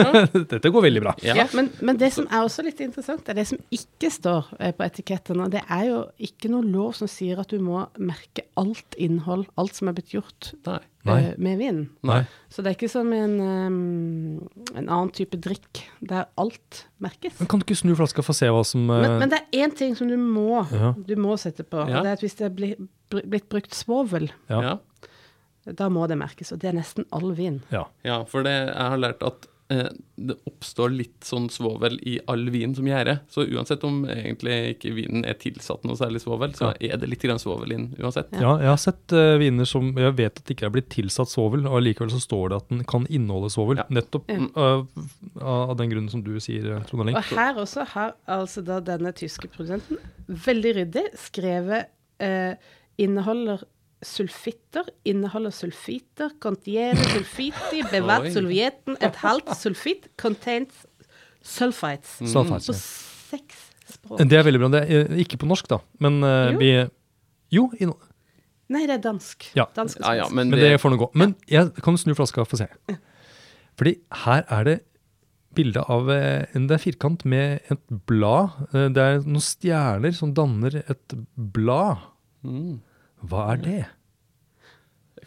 dette 0.52 0.68
går 0.72 0.84
veldig 0.84 1.00
bra. 1.00 1.14
Ja. 1.24 1.34
Ja, 1.38 1.46
men, 1.56 1.70
men 1.80 1.96
det 2.00 2.10
som 2.12 2.26
er 2.28 2.42
også 2.44 2.64
litt 2.66 2.80
interessant, 2.84 3.28
er 3.32 3.38
det 3.38 3.46
som 3.48 3.60
ikke 3.72 4.10
står 4.12 4.50
eh, 4.58 4.74
på 4.76 4.84
etikettene. 4.84 5.46
Det 5.52 5.62
er 5.64 5.86
jo 5.88 6.00
ikke 6.28 6.50
noe 6.52 6.66
lov 6.68 6.92
som 6.98 7.08
sier 7.08 7.40
at 7.40 7.48
du 7.52 7.56
må 7.64 7.86
merke 7.96 8.44
alt 8.60 8.96
innhold, 9.00 9.46
alt 9.60 9.78
som 9.78 9.88
er 9.88 9.96
blitt 9.96 10.12
gjort 10.12 10.50
Nei. 10.68 10.78
Nei. 11.08 11.16
eh, 11.30 11.32
med 11.40 11.56
vin. 11.62 11.80
Nei. 12.04 12.20
Så 12.52 12.60
det 12.60 12.74
er 12.74 12.76
ikke 12.76 12.90
som 12.92 13.08
en, 13.16 13.38
um, 13.40 14.60
en 14.74 14.84
annen 14.84 15.12
type 15.16 15.40
drikk, 15.40 15.86
der 16.04 16.28
alt 16.40 16.84
merkes. 17.00 17.38
Men 17.40 17.48
kan 17.48 17.62
du 17.62 17.64
ikke 17.64 17.80
snu 17.80 17.94
flaska 17.96 18.20
for 18.26 18.36
å 18.36 18.40
se 18.42 18.52
hva 18.52 18.60
som 18.68 18.84
uh... 18.92 18.98
Men, 19.00 19.16
men 19.24 19.32
det 19.32 19.40
er 19.40 19.64
én 19.64 19.72
ting 19.76 19.96
som 19.96 20.10
du 20.12 20.18
må, 20.20 20.66
Ja. 20.74 20.92
du 20.96 21.16
må 21.16 21.40
sette 21.40 21.64
på. 21.64 21.80
Ja. 21.88 22.02
Og 22.02 22.04
det 22.04 22.12
er 22.12 22.20
at 22.20 22.24
hvis 22.28 22.36
det 22.36 22.50
er 22.50 22.54
bli, 22.60 22.74
blitt 23.24 23.48
brukt 23.52 23.72
svovel, 23.76 24.28
Ja. 24.52 24.76
Da 25.64 25.90
må 25.92 26.06
det 26.08 26.18
merkes. 26.20 26.52
Og 26.54 26.60
det 26.62 26.72
er 26.72 26.80
nesten 26.80 27.08
all 27.14 27.32
vin. 27.36 27.62
ja. 27.74 27.86
ja, 28.06 28.22
for 28.28 28.46
det, 28.46 28.56
jeg 28.70 28.92
har 28.94 29.00
lært 29.00 29.24
at 29.26 29.46
eh, 29.70 29.88
det 30.16 30.36
oppstår 30.48 30.92
litt 30.94 31.26
sånn 31.26 31.48
svovel 31.52 31.98
i 32.08 32.16
all 32.30 32.48
vin 32.52 32.72
som 32.76 32.86
gjærer. 32.88 33.20
Så 33.30 33.44
uansett 33.44 33.84
om 33.86 34.02
egentlig 34.08 34.56
ikke 34.74 34.92
vinen 34.96 35.26
er 35.28 35.38
tilsatt 35.40 35.84
noe 35.88 35.98
særlig 36.00 36.22
svovel, 36.24 36.54
så 36.56 36.72
er 36.80 36.96
det 37.00 37.10
litt 37.10 37.24
grann 37.24 37.40
svovel 37.42 37.74
den 37.74 37.88
uansett. 38.00 38.32
Ja, 38.40 38.56
jeg 38.62 38.72
har 38.72 38.80
sett 38.80 39.16
eh, 39.16 39.36
viner 39.42 39.68
som 39.68 39.92
jeg 39.92 40.16
vet 40.18 40.40
at 40.40 40.44
det 40.44 40.56
ikke 40.56 40.70
er 40.70 40.74
blitt 40.78 40.90
tilsatt 40.96 41.32
svovel, 41.32 41.66
og 41.68 41.80
allikevel 41.80 42.12
så 42.14 42.22
står 42.24 42.52
det 42.52 42.60
at 42.62 42.72
den 42.72 42.84
kan 42.94 43.08
inneholde 43.08 43.52
svovel. 43.52 43.82
Ja. 43.82 43.88
Nettopp 44.00 44.32
mm. 44.32 44.50
av, 44.56 44.86
av 45.44 45.76
den 45.80 45.92
grunnen 45.92 46.12
som 46.12 46.24
du 46.26 46.34
sier, 46.42 46.72
Trond 46.88 47.04
Erling. 47.04 47.20
Og 47.20 47.34
her 47.36 47.60
også 47.60 47.86
har 47.94 48.16
altså 48.30 48.64
da 48.66 48.80
denne 48.84 49.12
tyske 49.16 49.52
produsenten 49.52 50.00
veldig 50.30 50.76
ryddig 50.80 51.08
skrevet 51.18 51.90
eh, 52.22 52.56
inneholder 53.00 53.64
sulfitter, 54.02 54.86
inneholder 55.04 55.52
sulfiter, 55.52 56.30
contiene 56.40 57.02
sulfiti, 57.12 57.82
bevat 57.92 58.28
Oi. 58.30 58.60
et 59.00 59.16
halvt 59.22 59.50
sulfit, 59.60 60.08
contains 60.20 60.84
sulfites. 61.44 62.18
Sulfites, 62.30 62.66
På 62.70 62.76
seks 63.36 63.66
språk. 63.94 64.22
Det 64.28 64.38
er 64.38 64.46
veldig 64.46 64.60
bra. 64.62 64.70
Det 64.76 64.82
er 64.86 65.04
eh, 65.10 65.20
ikke 65.24 65.38
på 65.40 65.48
norsk, 65.50 65.68
da, 65.72 65.78
men 66.04 66.20
uh, 66.24 66.50
Jo. 66.52 66.58
vi 66.60 66.70
Jo, 67.50 67.64
i, 67.80 67.88
no- 67.90 67.98
Nei, 68.70 68.84
det 68.86 68.98
er 69.00 69.02
dansk. 69.02 69.48
Ja. 69.58 69.64
Dansk 69.74 69.98
Ja, 69.98 70.12
ja, 70.14 70.24
svensk. 70.28 70.36
men 70.38 70.50
men 70.52 70.60
det, 70.60 70.68
det 70.70 70.80
får 70.80 70.92
nå 70.94 70.98
gå. 71.00 71.08
Men 71.18 71.32
jeg 71.50 71.72
kan 71.82 71.96
snu 71.98 72.12
flaska 72.14 72.44
og 72.44 72.48
få 72.52 72.60
se. 72.60 72.68
Fordi 73.80 73.96
her 74.24 74.44
er 74.46 74.64
det 74.68 74.76
bilde 75.58 75.82
av 75.90 76.06
eh, 76.14 76.44
en 76.54 76.68
det 76.70 76.76
er 76.76 76.82
firkant 76.84 77.24
med 77.26 77.64
et 77.74 77.82
blad. 78.06 78.54
Det 78.70 79.02
er 79.02 79.18
noen 79.26 79.42
stjerner 79.42 80.14
som 80.14 80.30
danner 80.36 80.78
et 80.84 81.16
blad. 81.34 81.98
mm. 82.46 82.78
Hva 83.28 83.50
er 83.54 83.64
det? 83.64 83.80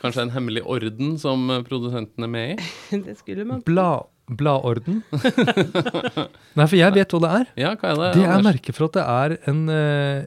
Kanskje 0.02 0.26
en 0.26 0.34
hemmelig 0.34 0.64
orden 0.68 1.16
som 1.22 1.46
produsenten 1.68 2.26
er 2.26 2.32
med 2.32 2.56
i? 2.56 3.00
det 3.06 3.18
skulle 3.20 3.46
man 3.48 3.62
Bla, 3.68 4.04
bladorden? 4.28 5.02
Nei, 6.58 6.66
for 6.66 6.78
jeg 6.80 6.96
vet 6.98 7.14
hva 7.16 7.22
det 7.24 7.34
er. 7.40 7.52
Ja, 7.66 7.74
hva 7.78 7.92
er 7.92 8.00
det? 8.00 8.10
Det 8.18 8.24
er 8.26 8.34
Anders? 8.38 8.48
merket 8.50 8.80
for 8.80 8.90
at 8.90 8.98
det 8.98 9.06
er 9.06 9.36
en 9.52 9.62
eh, 9.72 10.26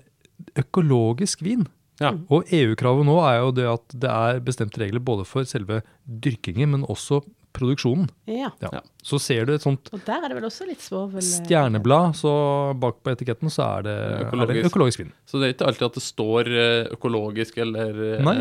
økologisk 0.63 1.45
vin. 1.45 1.67
Ja. 2.01 2.13
Og 2.29 2.49
EU-kravet 2.53 3.09
nå 3.09 3.17
er 3.25 3.39
jo 3.41 3.53
det 3.57 3.67
at 3.71 3.95
det 4.05 4.13
er 4.13 4.41
bestemte 4.45 4.81
regler 4.83 5.01
både 5.01 5.25
for 5.29 5.49
selve 5.49 5.81
dyrkingen, 6.05 6.75
men 6.75 6.89
også 6.93 7.23
produksjonen. 7.57 8.07
Ja. 8.31 8.51
Ja. 8.63 8.81
Så 9.07 9.19
ser 9.23 9.47
du 9.49 9.55
et 9.57 9.65
sånt 9.65 9.89
Og 9.97 10.01
der 10.07 10.25
er 10.25 10.29
det 10.33 10.37
vel 10.39 10.47
også 10.49 10.67
litt 10.69 10.83
svovel 10.85 11.19
eh, 11.23 11.27
stjerneblad, 11.27 12.17
så 12.19 12.33
bak 12.79 13.01
på 13.03 13.15
etiketten 13.17 13.53
så 13.53 13.67
er 13.79 13.87
det 13.89 13.97
økologisk, 14.27 14.51
er 14.51 14.63
det 14.63 14.71
Økologisk. 14.73 15.03
vin. 15.05 15.13
Så 15.27 15.41
det 15.41 15.49
er 15.49 15.55
ikke 15.57 15.71
alltid 15.73 15.87
at 15.91 15.99
det 16.01 16.05
står 16.07 16.53
eh, 16.53 16.91
økologisk 16.97 17.63
eller 17.65 18.03
eh, 18.11 18.27
Nei. 18.27 18.37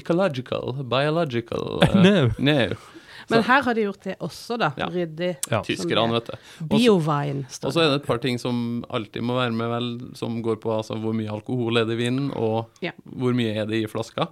ecological, 0.00 0.72
biological 0.84 1.80
No. 2.04 2.16
no. 2.38 2.58
Men 3.30 3.44
her 3.46 3.62
har 3.62 3.76
de 3.78 3.82
gjort 3.84 4.02
det 4.08 4.14
også, 4.26 4.56
da. 4.58 4.72
Ja. 4.80 4.88
Ryddig. 4.90 5.28
Ja. 5.52 5.60
Tyskerne, 5.62 6.16
vet 6.16 6.32
du. 6.32 6.64
Biovine 6.72 7.44
Og 7.62 7.70
så 7.70 7.78
er 7.84 7.92
det 7.92 8.00
et 8.00 8.06
par 8.08 8.18
ting 8.18 8.40
som 8.42 8.80
alltid 8.90 9.22
må 9.22 9.36
være 9.38 9.54
med, 9.54 9.68
vel, 9.70 9.90
som 10.18 10.40
går 10.42 10.58
på 10.64 10.72
altså, 10.74 10.96
hvor 10.98 11.14
mye 11.14 11.30
alkohol 11.30 11.78
er 11.78 11.86
det 11.86 11.94
i 11.94 12.00
vinen, 12.00 12.32
og 12.34 12.66
Ja. 12.82 12.90
hvor 13.06 13.36
mye 13.38 13.52
er 13.62 13.68
det 13.70 13.84
i 13.84 13.86
flaska. 13.86 14.26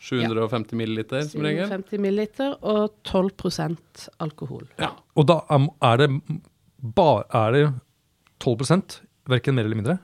750 0.00 0.76
milliliter, 0.76 1.22
som 1.28 1.42
regel. 1.42 1.66
750 1.68 1.98
milliliter 2.00 2.54
og 2.62 2.92
12% 3.04 4.08
alkohol. 4.20 4.66
Ja. 4.78 4.90
Og 5.16 5.26
da 5.26 5.40
er- 5.50 5.68
er 5.82 5.96
det 5.96 6.10
bare 6.94 7.24
er 7.34 7.50
det 7.52 7.64
12% 8.40 9.00
verken 9.28 9.54
mer 9.54 9.64
eller 9.64 9.76
mindre? 9.76 9.98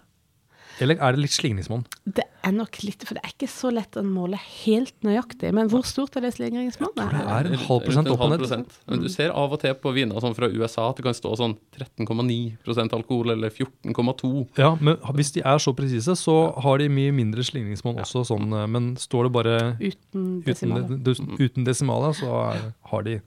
Eller 0.83 0.99
er 0.99 1.15
det 1.15 1.23
litt 1.23 1.35
slingringsmonn? 1.37 1.85
Det 2.05 2.25
er 2.45 2.53
nok 2.53 2.77
litt, 2.83 3.05
for 3.07 3.17
det 3.17 3.23
er 3.25 3.33
ikke 3.33 3.49
så 3.49 3.71
lett 3.73 3.97
å 3.97 4.03
måle 4.05 4.39
helt 4.65 4.95
nøyaktig. 5.07 5.53
Men 5.55 5.71
hvor 5.73 5.85
stort 5.87 6.17
er 6.19 6.25
det 6.27 6.33
slingringsmonnet? 6.35 6.99
Det 7.15 7.23
er 7.37 7.49
en 7.51 7.61
halv 7.67 7.85
prosent 7.87 8.11
opp 8.13 8.25
og 8.27 8.33
ned. 8.35 8.43
prosent. 8.43 8.75
Men 8.91 9.05
du 9.05 9.09
ser 9.13 9.31
av 9.31 9.55
og 9.55 9.63
til 9.63 9.77
på 9.79 9.93
viner 9.97 10.21
sånn 10.25 10.37
fra 10.37 10.51
USA 10.51 10.89
at 10.91 10.99
det 10.99 11.07
kan 11.07 11.17
stå 11.17 11.33
sånn 11.41 11.57
13,9% 11.79 12.97
alkohol 12.99 13.35
eller 13.37 13.55
14,2. 13.55 14.33
Ja, 14.61 14.75
men 14.81 14.99
hvis 15.17 15.33
de 15.37 15.45
er 15.47 15.63
så 15.63 15.75
presise, 15.77 16.17
så 16.19 16.37
har 16.67 16.83
de 16.83 16.91
mye 16.93 17.15
mindre 17.15 17.47
slingringsmonn 17.47 18.03
også, 18.03 18.25
sånn, 18.35 18.51
eh, 18.53 18.67
men 18.71 18.95
står 19.01 19.29
det 19.29 19.35
bare 19.39 19.57
Uten 19.81 20.25
uten, 20.43 20.43
desimaler. 20.45 21.01
uten, 21.07 21.35
uten 21.41 21.67
desimaler, 21.67 22.15
så 22.19 22.31
er, 22.51 22.71
har 22.91 23.03
de 23.07 23.19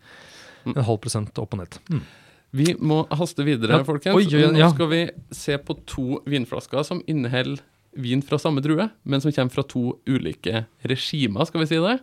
en 0.67 0.83
halv 0.83 0.99
prosent 1.03 1.37
opp 1.39 1.55
og 1.55 1.63
ned. 1.63 1.77
Mm. 1.89 2.01
Vi 2.55 2.73
må 2.79 3.01
haste 3.11 3.43
videre, 3.43 3.77
Ja. 3.79 3.83
folkens. 3.83 4.15
Oi, 4.15 4.25
oi, 4.25 4.51
Nå 4.55 4.69
skal 4.73 4.87
vi 4.89 5.09
se 5.31 5.57
på 5.57 5.75
to 5.85 6.21
vinflasker 6.25 6.83
som 6.85 7.01
inneholder 7.07 7.59
vin 7.97 8.21
fra 8.21 8.37
samme 8.37 8.61
drue, 8.61 8.89
men 9.05 9.21
som 9.21 9.31
kommer 9.31 9.51
fra 9.51 9.63
to 9.63 9.99
ulike 10.07 10.65
regimer, 10.85 11.45
skal 11.45 11.61
vi 11.61 11.65
si 11.67 11.75
det. 11.81 11.99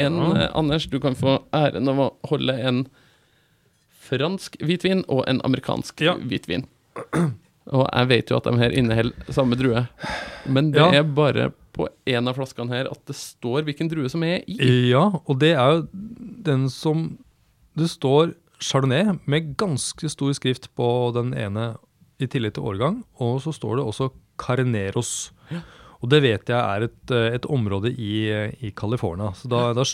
En, 0.00 0.18
eh, 0.36 0.50
Anders, 0.54 0.86
du 0.86 0.98
kan 1.00 1.14
få 1.14 1.42
æren 1.52 1.86
av 1.88 1.96
å 1.98 2.14
holde 2.30 2.58
en 2.60 2.86
fransk 4.08 4.56
hvitvin 4.60 5.04
og 5.08 5.24
en 5.28 5.40
amerikansk 5.44 6.00
Ja. 6.00 6.14
hvitvin. 6.16 6.66
Og 7.72 7.88
jeg 7.92 8.08
vet 8.08 8.28
jo 8.30 8.36
at 8.36 8.44
de 8.44 8.56
her 8.58 8.70
inneholder 8.76 9.32
samme 9.32 9.56
drue, 9.56 9.86
men 10.46 10.70
det 10.72 10.80
Ja. 10.80 10.90
er 10.92 11.02
bare 11.02 11.52
på 11.72 11.88
en 12.06 12.28
av 12.28 12.36
flaskene 12.36 12.68
her 12.68 12.86
at 12.90 13.04
det 13.06 13.16
står 13.16 13.64
hvilken 13.64 13.88
drue 13.88 14.08
som 14.08 14.22
er 14.22 14.42
i. 14.46 14.90
Ja, 14.90 15.10
og 15.26 15.38
det 15.38 15.54
er 15.56 15.72
jo 15.72 15.88
den 15.92 16.68
som 16.68 17.18
Det 17.76 17.88
står 17.90 18.34
Chardonnay 18.64 19.18
med 19.28 19.54
ganske 19.60 20.08
stor 20.12 20.32
skrift 20.36 20.70
på 20.78 20.88
den 21.16 21.34
ene 21.36 21.74
i 22.22 22.28
tillegg 22.30 22.56
til 22.56 22.66
årgang, 22.70 23.02
og 23.20 23.40
så 23.44 23.52
står 23.54 23.80
det 23.80 23.86
også 23.90 24.10
Carneros. 24.40 25.32
Og 26.04 26.10
det 26.12 26.20
vet 26.24 26.50
jeg 26.52 26.58
er 26.60 26.84
et, 26.84 27.12
eh, 27.16 27.34
et 27.38 27.46
område 27.48 27.92
i, 27.92 28.28
i 28.60 28.70
California. 28.76 29.30
Så 29.38 29.48
da, 29.48 29.70
da, 29.76 29.84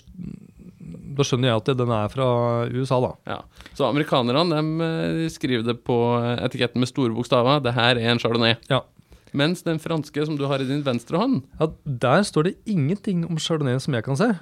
da 1.16 1.26
skjønner 1.26 1.52
jeg 1.52 1.60
at 1.62 1.70
den 1.78 1.92
er 1.94 2.10
fra 2.10 2.30
USA, 2.66 2.98
da. 3.04 3.12
Ja. 3.30 3.36
Så 3.78 3.86
amerikanerne 3.86 4.46
de 4.50 4.88
eh, 4.88 5.28
skriver 5.30 5.68
det 5.68 5.76
på 5.86 5.98
etiketten 6.34 6.82
med 6.82 6.90
store 6.90 7.14
bokstaver. 7.14 7.62
Det 7.62 7.76
her 7.76 8.00
er 8.00 8.10
en 8.10 8.22
chardonnay. 8.22 8.56
Ja. 8.72 8.82
Mens 9.30 9.62
den 9.62 9.78
franske 9.78 10.24
som 10.26 10.34
du 10.34 10.48
har 10.50 10.58
i 10.58 10.66
din 10.66 10.80
venstre 10.82 11.20
hånd 11.20 11.44
Ja, 11.60 11.68
Der 11.86 12.24
står 12.26 12.48
det 12.48 12.56
ingenting 12.66 13.22
om 13.28 13.38
Chardonnay 13.38 13.78
som 13.78 13.94
jeg 13.94 14.02
kan 14.02 14.18
se. 14.18 14.32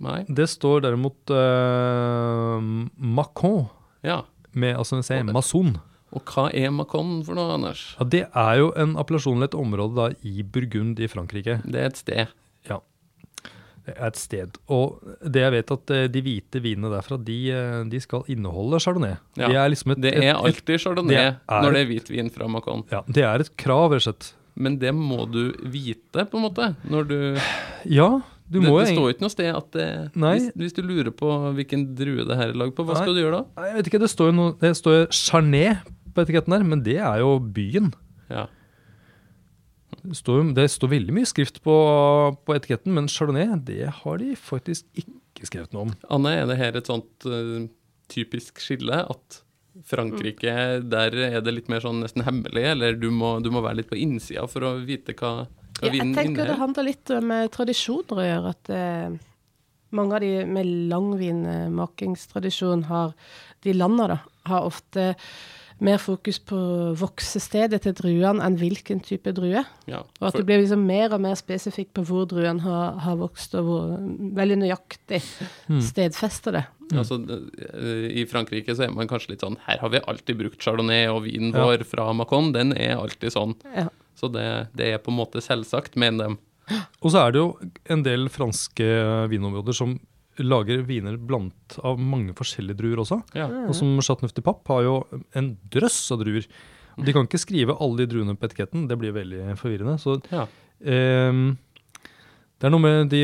Nei. 0.00 0.24
Det 0.28 0.46
står 0.48 0.80
derimot 0.86 1.30
uh, 1.30 2.60
Macon, 2.96 3.68
Ja. 4.02 4.22
med 4.52 4.76
altså 4.76 4.96
en 4.96 5.02
C, 5.06 5.22
Mason. 5.28 5.74
Og 6.12 6.24
hva 6.26 6.48
er 6.56 6.72
Macon 6.74 7.20
for 7.26 7.36
noe, 7.38 7.52
Anders? 7.54 7.94
Ja, 8.00 8.04
Det 8.10 8.24
er 8.34 8.54
jo 8.58 8.72
en 8.76 8.96
appellasjon 8.98 9.36
eller 9.36 9.50
et 9.52 9.58
område 9.60 9.94
da, 9.94 10.08
i 10.26 10.42
Burgund 10.42 10.98
i 10.98 11.06
Frankrike. 11.06 11.60
Det 11.64 11.78
er 11.84 11.86
et 11.92 12.00
sted. 12.00 12.32
Ja. 12.66 12.80
Det 13.86 13.94
er 13.96 14.08
et 14.08 14.18
sted. 14.18 14.58
Og 14.68 14.98
det 15.22 15.40
jeg 15.44 15.52
vet 15.54 15.70
at 15.76 15.90
eh, 15.94 16.08
de 16.10 16.20
hvite 16.26 16.60
vinene 16.64 16.90
derfra, 16.92 17.16
de, 17.24 17.36
eh, 17.54 17.84
de 17.92 18.00
skal 18.02 18.26
inneholde 18.28 18.80
chardonnay. 18.82 19.14
Ja, 19.38 19.48
Det 19.52 19.56
er 19.62 19.68
liksom 19.72 19.92
et, 19.94 20.00
Det 20.02 20.12
er 20.18 20.34
alltid 20.34 20.80
chardonnay 20.82 21.14
det 21.14 21.22
er- 21.46 21.62
når 21.62 21.72
det 21.72 21.80
er 21.80 21.88
hvit 21.92 22.10
vin 22.10 22.30
fra 22.30 22.48
Macon. 22.48 22.84
ja, 22.90 23.02
det 23.06 23.22
er 23.24 23.40
et 23.40 23.56
krav, 23.56 23.90
rett 23.94 24.02
og 24.02 24.14
slett. 24.14 24.32
Men 24.56 24.78
det 24.78 24.90
må 24.92 25.30
du 25.30 25.52
vite, 25.70 26.26
på 26.28 26.34
en 26.36 26.42
måte. 26.50 26.74
Når 26.90 27.06
du, 27.08 27.38
Ja, 27.86 28.20
det, 28.50 28.60
må 28.64 28.74
det 28.80 28.90
står 28.90 29.04
jo 29.04 29.14
ikke 29.14 29.24
noe 29.24 29.32
sted 29.32 29.48
at 29.54 29.68
det 29.76 29.88
hvis, 30.16 30.46
hvis 30.58 30.74
du 30.74 30.80
lurer 30.82 31.12
på 31.14 31.30
hvilken 31.54 31.84
drue 31.98 32.24
det 32.26 32.38
her 32.38 32.50
er 32.50 32.58
lagd 32.58 32.74
på, 32.74 32.86
hva 32.86 32.96
Nei. 32.96 33.02
skal 33.04 33.14
du 33.14 33.22
gjøre 33.22 33.40
da? 33.40 33.66
Jeg 33.68 33.76
vet 33.78 33.90
ikke, 33.90 34.00
det 34.02 34.10
står 34.10 34.30
jo 34.32 34.36
noe 34.38 34.54
Det 34.58 34.70
står 34.78 35.04
Charnet 35.14 35.84
på 36.10 36.24
etiketten 36.24 36.56
der, 36.56 36.64
men 36.66 36.82
det 36.82 36.96
er 36.98 37.20
jo 37.22 37.36
byen. 37.38 37.92
Ja. 38.30 38.48
Det 40.00 40.16
står, 40.18 40.42
det 40.56 40.64
står 40.72 40.90
veldig 40.96 41.14
mye 41.14 41.28
skrift 41.28 41.60
på, 41.62 41.76
på 42.46 42.56
etiketten, 42.56 42.94
men 42.96 43.06
Chardonnay, 43.10 43.52
det 43.66 43.92
har 44.00 44.18
de 44.18 44.32
faktisk 44.38 44.88
ikke 44.98 45.46
skrevet 45.46 45.76
noe 45.76 45.88
om. 45.88 45.94
Anne, 46.16 46.34
er 46.40 46.50
det 46.50 46.58
her 46.58 46.78
et 46.80 46.90
sånt 46.90 47.28
uh, 47.28 47.68
typisk 48.10 48.58
skille 48.62 49.04
at 49.04 49.40
Frankrike, 49.86 50.52
der 50.90 51.14
er 51.14 51.40
det 51.44 51.54
litt 51.54 51.70
mer 51.70 51.82
sånn 51.84 52.02
nesten 52.02 52.24
hemmelig, 52.26 52.64
eller 52.72 52.96
du 52.98 53.08
må, 53.14 53.36
du 53.44 53.52
må 53.54 53.62
være 53.64 53.80
litt 53.80 53.90
på 53.92 53.98
innsida 54.00 54.48
for 54.50 54.66
å 54.66 54.74
vite 54.82 55.14
hva 55.14 55.46
Ja, 55.82 55.92
jeg 55.92 56.14
tenker 56.16 56.46
det 56.46 56.58
handler 56.60 56.84
litt 56.86 57.08
med 57.24 57.50
tradisjoner 57.54 58.16
å 58.20 58.26
gjøre. 58.26 58.48
At 58.56 58.64
eh, 58.74 59.08
mange 59.96 60.14
av 60.18 60.20
de 60.24 60.44
med 60.46 60.64
langvinmakingstradisjon 60.90 62.84
har 62.90 63.08
De 63.60 63.72
landa, 63.76 64.06
da, 64.08 64.18
har 64.48 64.64
ofte 64.64 65.14
mer 65.80 66.00
fokus 66.00 66.38
på 66.44 66.56
voksestedet 67.00 67.80
til 67.84 67.94
druene 67.96 68.44
enn 68.44 68.56
hvilken 68.60 69.00
type 69.04 69.32
drue. 69.36 69.62
Ja, 69.88 70.02
Og 70.20 70.26
at 70.28 70.36
det 70.36 70.44
blir 70.48 70.60
liksom 70.60 70.82
mer 70.88 71.14
og 71.16 71.22
mer 71.24 71.36
spesifikt 71.40 71.94
på 71.96 72.04
hvor 72.08 72.26
druen 72.28 72.60
har, 72.64 72.98
har 73.04 73.16
vokst, 73.20 73.56
og 73.58 73.68
hvor 73.68 73.94
veldig 74.36 74.58
nøyaktig 74.62 75.22
mm. 75.68 75.80
stedfester 75.84 76.58
det. 76.58 76.64
altså, 76.92 77.20
eh, 77.70 78.06
I 78.20 78.26
Frankrike 78.28 78.76
så 78.76 78.86
er 78.86 78.94
man 78.96 79.08
kanskje 79.10 79.34
litt 79.34 79.44
sånn 79.44 79.58
Her 79.66 79.80
har 79.80 79.92
vi 79.92 80.02
alltid 80.04 80.40
brukt 80.42 80.60
chardonnay, 80.60 81.08
og 81.08 81.24
vinen 81.28 81.54
Ja. 81.54 81.64
vår 81.64 81.86
fra 81.88 82.12
Macon, 82.12 82.52
den 82.52 82.76
er 82.76 82.96
alltid 83.00 83.32
sånn. 83.32 83.56
Ja. 83.74 83.88
Så 84.20 84.28
det, 84.32 84.46
det 84.76 84.92
er 84.94 85.00
på 85.02 85.12
en 85.12 85.18
måte 85.22 85.40
selvsagt, 85.44 85.96
mener 86.00 86.28
de. 86.28 86.78
Og 87.02 87.10
så 87.10 87.24
er 87.24 87.32
det 87.34 87.40
jo 87.40 87.48
en 87.90 88.02
del 88.06 88.28
franske 88.30 88.86
vinområder 89.32 89.74
som 89.74 89.96
lager 90.40 90.84
viner 90.86 91.16
blant 91.18 91.74
av 91.84 91.98
mange 92.00 92.32
forskjellige 92.38 92.78
druer 92.78 93.00
også. 93.02 93.18
Ja. 93.36 93.48
Og 93.66 93.74
som 93.76 93.96
Chateauneuf 94.04 94.32
de 94.36 94.44
Pape 94.46 94.70
har 94.72 94.84
jo 94.86 94.94
en 95.36 95.50
drøss 95.72 95.98
av 96.14 96.22
druer. 96.22 96.46
De 97.00 97.12
kan 97.16 97.26
ikke 97.26 97.40
skrive 97.42 97.74
alle 97.80 98.02
de 98.04 98.06
druene 98.12 98.36
på 98.38 98.46
etiketten, 98.48 98.86
det 98.88 98.96
blir 99.00 99.12
veldig 99.16 99.56
forvirrende. 99.60 99.96
Så 100.00 100.18
Ja. 100.30 100.46
ehm, 100.84 101.56
det 102.60 102.68
er 102.68 102.72
noe 102.74 102.82
med 102.84 103.08
de, 103.12 103.20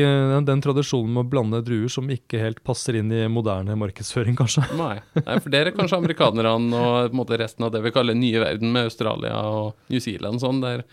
den 0.47 0.61
tradisjonen 0.65 1.11
med 1.13 1.27
å 1.27 1.29
blande 1.29 1.59
druer 1.65 1.91
som 1.93 2.07
ikke 2.09 2.39
helt 2.41 2.63
passer 2.65 2.97
inn 2.97 3.11
i 3.13 3.27
moderne 3.29 3.75
markedsføring, 3.77 4.33
kanskje. 4.39 4.63
Nei. 4.79 4.95
Nei, 5.19 5.37
for 5.43 5.53
der 5.53 5.69
er 5.69 5.75
kanskje 5.77 5.99
amerikanerne 6.01 6.81
og 6.81 7.13
måte 7.17 7.37
resten 7.37 7.67
av 7.67 7.71
det 7.75 7.83
vi 7.85 7.93
kaller 7.93 8.17
nye 8.17 8.41
verden 8.41 8.73
med 8.73 8.89
Australia 8.89 9.37
og 9.45 9.75
New 9.93 10.01
Zealand 10.01 10.41
sånn, 10.41 10.63
der 10.65 10.83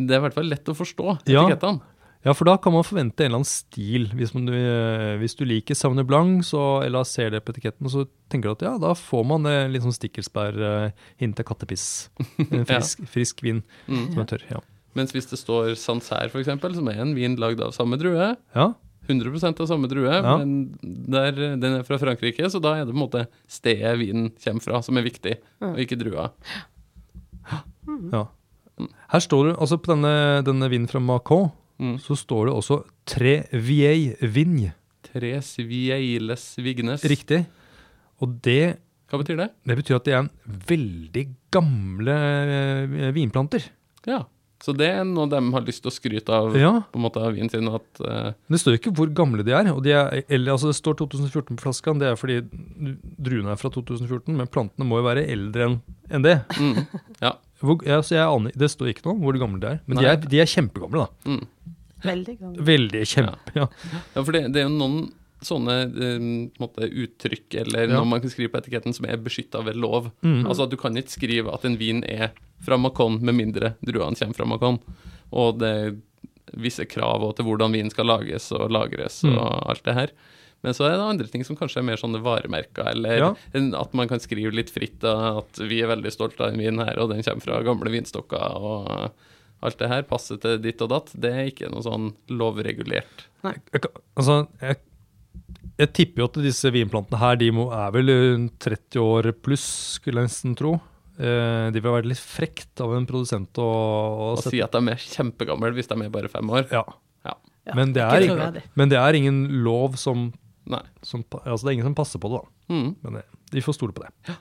det 0.00 0.16
er 0.16 0.22
i 0.22 0.24
hvert 0.26 0.34
fall 0.34 0.48
lett 0.50 0.70
å 0.72 0.74
forstå 0.74 1.18
etikettene. 1.22 1.82
Ja, 2.22 2.30
for 2.38 2.46
da 2.46 2.54
kan 2.62 2.70
man 2.72 2.84
forvente 2.86 3.24
en 3.24 3.32
eller 3.32 3.40
annen 3.40 3.48
stil. 3.50 4.04
Hvis, 4.14 4.30
man, 4.32 4.46
eh, 4.54 5.16
hvis 5.18 5.34
du 5.34 5.42
liker 5.44 5.74
Sauvignon 5.74 6.06
Blanc, 6.06 6.44
så, 6.46 6.60
eller 6.86 7.02
ser 7.04 7.32
det 7.34 7.40
på 7.42 7.50
etiketten, 7.50 7.90
så 7.90 8.04
tenker 8.30 8.46
du 8.46 8.54
at 8.54 8.62
ja, 8.62 8.74
da 8.78 8.92
får 8.94 9.24
man 9.26 9.48
eh, 9.50 9.64
litt 9.68 9.82
sånn 9.82 9.94
stikkelsbær, 9.96 10.60
eh, 10.68 11.08
til 11.18 11.46
kattepiss. 11.48 11.86
En 12.54 12.62
frisk, 12.68 13.02
frisk 13.10 13.42
vin 13.42 13.64
Mm. 13.90 14.04
som 14.14 14.22
er 14.22 14.30
tørr. 14.30 14.44
Ja. 14.54 14.60
Mens 14.94 15.12
hvis 15.14 15.28
det 15.30 15.38
står 15.40 15.74
Sancerre, 15.80 16.28
for 16.32 16.40
eksempel, 16.42 16.74
som 16.76 16.88
er 16.92 17.00
en 17.00 17.14
vin 17.16 17.36
lagd 17.40 17.60
av 17.64 17.72
samme 17.72 17.96
drue, 18.00 18.34
ja. 18.54 18.66
100% 19.08 19.58
av 19.60 19.66
samme 19.66 19.88
drue, 19.90 20.06
Ja. 20.12 20.36
men 20.38 20.78
der, 20.82 21.32
den 21.58 21.78
er 21.80 21.82
fra 21.82 21.98
Frankrike, 21.98 22.44
så 22.52 22.60
da 22.62 22.76
er 22.76 22.84
det 22.86 22.92
på 22.94 22.98
en 23.00 23.04
måte 23.08 23.24
stedet 23.50 23.96
vinen 23.98 24.28
kommer 24.44 24.62
fra, 24.62 24.82
som 24.82 24.96
er 25.00 25.02
viktig, 25.08 25.38
og 25.60 25.80
ikke 25.82 25.98
drua. 25.98 26.28
Ja. 28.12 28.26
Her 29.12 29.20
står 29.22 29.48
det, 29.50 29.56
altså 29.60 29.76
på 29.82 29.92
denne, 29.94 30.12
denne 30.46 30.68
vinen 30.72 30.88
fra 30.90 31.00
Macon, 31.02 31.50
Mm. 31.82 31.96
så 31.98 32.14
står 32.14 32.46
det 32.46 32.52
også 32.54 32.76
Tre 33.10 33.32
Vieille 33.58 34.14
Vigne. 34.30 34.74
Tres 35.02 35.56
Vieiles 35.58 36.44
Vignes. 36.62 37.02
Riktig. 37.10 37.40
Og 38.22 38.36
det, 38.44 38.76
Hva 39.10 39.18
betyr 39.18 39.36
det? 39.40 39.48
det 39.66 39.76
betyr 39.80 39.96
at 39.96 40.04
det 40.04 40.14
er 40.14 40.18
en 40.20 40.30
veldig 40.46 41.24
gamle 41.50 42.14
eh, 42.14 43.10
vinplanter. 43.16 43.64
Ja. 44.06 44.20
Så 44.62 44.70
det 44.78 44.86
er 44.94 45.02
noe 45.08 45.26
de 45.26 45.40
har 45.54 45.64
lyst 45.66 45.82
til 45.82 45.90
å 45.90 45.94
skryte 45.94 46.30
av 46.30 46.54
Ja, 46.54 46.70
på 46.92 47.00
en 47.00 47.02
måte 47.02 47.18
av 47.18 47.32
vinen 47.34 47.50
sin. 47.50 47.66
At, 47.66 48.00
eh, 48.06 48.28
Det 48.48 48.60
står 48.62 48.76
jo 48.76 48.78
ikke 48.80 48.92
hvor 48.94 49.08
gamle 49.12 49.42
de 49.42 49.50
er. 49.58 49.72
og 49.72 49.82
de 49.82 49.90
er 49.90 50.22
eller, 50.28 50.52
altså 50.54 50.70
Det 50.70 50.76
står 50.78 50.94
2014 51.00 51.56
på 51.56 51.64
flaska. 51.64 51.94
Det 51.98 52.06
er 52.12 52.18
fordi 52.20 52.36
druene 53.18 53.50
er 53.56 53.58
fra 53.58 53.70
2014, 53.74 54.36
men 54.38 54.46
plantene 54.46 54.86
må 54.86 55.00
jo 55.00 55.08
være 55.08 55.26
eldre 55.26 55.66
enn 55.66 55.80
en 56.12 56.22
det. 56.22 56.36
mm, 56.54 56.86
ja. 57.26 57.32
Hvor, 57.62 57.82
ja, 57.86 58.00
så 58.02 58.16
jeg 58.16 58.26
aner, 58.26 58.52
Det 58.58 58.68
står 58.70 58.90
ikke 58.92 59.04
noe 59.06 59.14
om 59.14 59.20
hvor 59.26 59.38
gamle 59.38 59.60
de 59.62 59.66
er, 59.74 59.80
men 59.86 59.98
de 59.98 60.06
er, 60.06 60.16
de 60.16 60.40
er 60.42 60.46
kjempegamle. 60.50 61.06
da. 61.06 61.30
Mm. 61.30 61.44
Veldig 62.02 62.38
gammel. 62.40 62.62
Veldig 62.66 63.02
kjempe, 63.06 63.52
ja. 63.54 63.66
ja, 64.16 64.22
for 64.22 64.32
det, 64.34 64.40
det 64.54 64.62
er 64.62 64.66
jo 64.66 64.72
noen 64.74 64.96
sånne 65.46 65.76
eh, 65.90 66.26
måte, 66.62 66.88
uttrykk 66.88 67.54
eller 67.62 67.88
Ja. 67.88 67.96
noe 67.98 68.04
man 68.08 68.20
kan 68.20 68.30
skrive 68.30 68.52
på 68.52 68.60
etiketten 68.62 68.94
som 68.94 69.06
er 69.06 69.16
beskytta 69.16 69.62
ved 69.64 69.76
lov. 69.76 70.10
Mm. 70.22 70.46
Altså 70.46 70.64
at 70.64 70.70
Du 70.70 70.76
kan 70.76 70.94
ikke 70.94 71.10
skrive 71.18 71.52
at 71.54 71.64
en 71.64 71.76
vin 71.76 72.02
er 72.04 72.32
fra 72.62 72.76
Macon 72.78 73.20
med 73.22 73.34
mindre 73.34 73.74
druene 73.84 74.16
kommer 74.16 74.34
fra 74.34 74.46
Macon. 74.46 74.78
Og 75.32 75.58
det 75.58 75.72
er 75.72 75.96
visse 76.56 76.84
krav 76.86 77.34
til 77.36 77.44
hvordan 77.46 77.72
vin 77.72 77.90
skal 77.90 78.06
lages 78.06 78.50
og 78.52 78.70
lagres 78.70 79.22
og 79.24 79.32
Mm. 79.32 79.68
alt 79.70 79.82
det 79.84 79.94
her. 79.94 80.10
Men 80.62 80.74
så 80.74 80.84
er 80.86 80.92
det 80.94 81.00
andre 81.10 81.26
ting 81.26 81.42
som 81.44 81.56
kanskje 81.56 81.78
er 81.78 81.82
mer 81.82 81.96
sånne 81.96 82.22
varemerker, 82.22 82.86
eller 82.92 83.16
Ja. 83.18 83.34
at 83.80 83.94
man 83.94 84.06
kan 84.06 84.20
skrive 84.20 84.52
litt 84.54 84.70
fritt 84.70 85.00
da, 85.00 85.38
at 85.38 85.56
vi 85.58 85.80
er 85.82 85.88
veldig 85.88 86.12
stolte 86.12 86.40
av 86.40 86.52
en 86.52 86.58
vin 86.58 86.78
her, 86.78 86.98
og 87.00 87.08
den 87.10 87.22
kommer 87.22 87.42
fra 87.42 87.62
gamle 87.64 87.90
vinstokker, 87.90 88.38
og 88.62 89.10
alt 89.60 89.78
det 89.78 89.88
her 89.88 90.02
passer 90.02 90.36
til 90.38 90.58
ditt 90.58 90.80
og 90.82 90.90
datt. 90.90 91.10
Det 91.18 91.32
er 91.32 91.50
ikke 91.50 91.68
noe 91.70 91.82
sånn 91.82 92.12
lovregulert. 92.28 93.26
Jeg, 93.42 93.60
altså, 94.16 94.46
jeg, 94.60 94.76
jeg 95.82 95.92
tipper 95.98 96.22
jo 96.22 96.28
at 96.30 96.40
disse 96.44 96.70
vinplantene 96.74 97.20
her 97.20 97.38
de 97.40 97.50
må, 97.54 97.68
er 97.74 97.92
vel 97.94 98.12
30 98.62 99.02
år 99.02 99.30
pluss, 99.44 99.66
skulle 99.98 100.22
jeg 100.22 100.30
nesten 100.30 100.56
tro. 100.58 100.76
Eh, 101.18 101.68
det 101.74 101.82
vil 101.82 101.92
være 101.92 102.08
litt 102.08 102.22
frekt 102.22 102.80
av 102.82 102.94
en 102.96 103.06
produsent 103.08 103.58
å, 103.60 103.66
å 103.68 104.28
Og 104.36 104.44
si 104.46 104.62
at 104.64 104.72
de 104.74 104.94
er 104.94 105.02
kjempegamle 105.02 105.74
hvis 105.76 105.90
de 105.90 105.98
er 106.06 106.12
bare 106.14 106.30
fem 106.32 106.48
år. 106.54 106.64
Ja. 106.72 106.84
Ja. 107.26 107.36
Ja, 107.68 107.76
Men, 107.78 107.92
det 107.94 108.02
er, 108.02 108.24
troverdig. 108.26 108.62
men 108.74 108.90
det 108.90 108.98
er 108.98 109.14
ingen 109.14 109.44
lov 109.62 109.94
som, 110.00 110.30
Nei. 110.66 110.82
som 111.06 111.22
Altså, 111.44 111.62
det 111.62 111.70
er 111.70 111.76
ingen 111.76 111.90
som 111.92 111.98
passer 111.98 112.18
på 112.22 112.32
det, 112.32 112.40
da. 112.42 112.74
Mm. 112.74 112.88
Men 113.04 113.20
vi 113.20 113.22
de 113.52 113.60
får 113.62 113.76
stole 113.76 113.94
på 113.94 114.02
det. 114.02 114.10
Ja. 114.30 114.34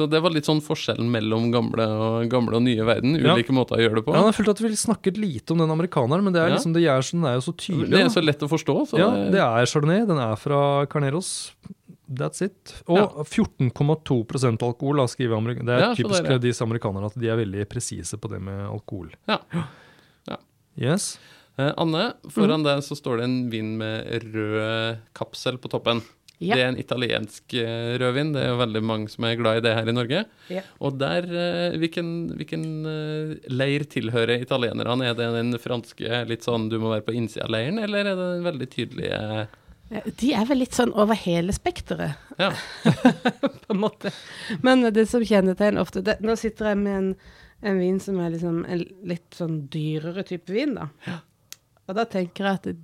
Så 0.00 0.06
det 0.08 0.20
var 0.24 0.32
litt 0.32 0.48
sånn 0.48 0.62
forskjellen 0.64 1.10
mellom 1.12 1.50
gamle 1.52 1.84
og, 1.92 2.28
gamle 2.32 2.56
og 2.56 2.64
nye 2.64 2.86
verden. 2.88 3.18
Ja. 3.20 3.34
Ulike 3.36 3.52
måter 3.52 3.76
å 3.76 3.82
gjøre 3.82 3.98
det 4.00 4.04
på. 4.06 4.14
Ja, 4.16 4.22
jeg 4.30 4.36
følte 4.38 4.54
at 4.56 4.62
vi 4.64 4.70
snakket 4.80 5.20
lite 5.20 5.52
om 5.52 5.60
den 5.60 5.74
amerikaneren, 5.74 6.24
men 6.24 6.32
det 6.32 6.40
er 6.40 6.48
Ja. 6.48 6.54
liksom, 6.56 6.72
det 6.72 6.82
gjør 6.86 7.10
den 7.12 7.24
er 7.28 7.34
jo 7.36 7.44
så 7.44 7.52
tydelig. 7.52 7.90
det 7.90 8.00
er 8.00 8.08
så 8.08 8.24
lett 8.24 8.40
å 8.40 8.48
forstå. 8.48 8.76
Så 8.88 8.98
Ja, 8.98 9.10
det 9.30 9.40
er 9.44 9.66
Chardonnay. 9.68 10.06
Den 10.08 10.18
er 10.18 10.36
fra 10.40 10.86
Carneros. 10.86 11.52
That's 12.10 12.42
it. 12.42 12.82
Og 12.88 13.24
14,2% 13.28 14.62
alkohol, 14.66 14.96
da, 14.96 15.06
skriver 15.06 15.36
amerikanerne. 15.36 15.66
Det 15.66 15.76
er 15.76 15.80
Ja, 15.80 15.94
typisk 15.94 16.24
der, 16.24 16.32
ja. 16.32 16.38
disse 16.38 16.62
amerikanerne 16.64 17.06
at 17.06 17.14
de 17.18 17.28
er 17.28 17.36
veldig 17.36 17.68
presise 17.68 18.16
på 18.18 18.28
det 18.30 18.40
med 18.42 18.66
alkohol. 18.66 19.10
Ja. 19.28 19.38
Ja. 20.26 20.36
Yes. 20.78 21.18
Eh, 21.58 21.72
Anne, 21.76 22.14
foran 22.30 22.32
foran 22.32 22.64
deg 22.64 22.82
så 22.86 22.96
står 22.96 23.18
det 23.20 23.24
en 23.24 23.50
vin 23.50 23.76
med 23.78 24.06
rød 24.32 24.98
kapsel 25.14 25.58
på 25.58 25.68
toppen. 25.70 26.00
Ja. 26.40 26.56
Det 26.56 26.62
er 26.64 26.68
en 26.70 26.78
italiensk 26.80 27.52
eh, 27.60 27.98
rødvin. 28.00 28.30
Det 28.32 28.40
er 28.40 28.48
jo 28.54 28.60
veldig 28.62 28.80
mange 28.88 29.10
som 29.12 29.24
er 29.28 29.34
glad 29.36 29.58
i 29.58 29.64
det 29.66 29.74
her 29.76 29.88
i 29.90 29.92
Norge. 29.92 30.22
Ja. 30.48 30.62
Og 30.80 30.94
der, 30.96 31.26
eh, 31.28 31.74
hvilken, 31.82 32.12
hvilken 32.38 32.62
eh, 32.88 33.34
leir 33.52 33.84
tilhører 33.92 34.40
italienerne? 34.40 35.10
Er 35.10 35.18
det 35.18 35.26
den 35.36 35.52
franske 35.60 36.22
litt 36.30 36.46
sånn 36.48 36.70
du 36.72 36.78
må 36.80 36.94
være 36.94 37.04
på 37.10 37.12
innsida 37.18 37.44
av 37.44 37.52
leiren, 37.52 37.78
eller 37.84 38.00
er 38.06 38.08
det 38.16 38.28
den 38.38 38.46
veldig 38.48 38.68
tydelige 38.72 39.48
De 40.22 40.30
er 40.38 40.46
vel 40.48 40.60
litt 40.62 40.76
sånn 40.78 40.94
over 40.96 41.18
hele 41.18 41.52
spekteret, 41.52 42.16
Ja. 42.40 42.48
på 43.66 43.74
en 43.74 43.82
måte. 43.82 44.12
Men 44.64 44.86
det 44.94 45.04
som 45.10 45.20
kjennetegner 45.26 45.82
ofte 45.82 46.00
det, 46.06 46.18
Nå 46.24 46.36
sitter 46.40 46.70
jeg 46.72 46.80
med 46.86 46.96
en, 47.02 47.10
en 47.68 47.80
vin 47.82 48.00
som 48.00 48.16
er 48.22 48.32
liksom 48.32 48.62
en 48.64 48.86
litt 49.12 49.28
sånn 49.36 49.66
dyrere 49.72 50.24
type 50.24 50.48
vin, 50.56 50.72
da. 50.78 50.88
Og 51.90 51.96
da 52.00 52.04
tenker 52.08 52.46
jeg 52.48 52.60
at 52.62 52.68
det, 52.70 52.76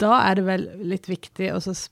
da 0.00 0.16
er 0.26 0.40
det 0.40 0.46
vel 0.50 0.68
litt 0.90 1.06
viktig 1.12 1.52
å 1.54 1.60
så 1.62 1.76
s- 1.76 1.90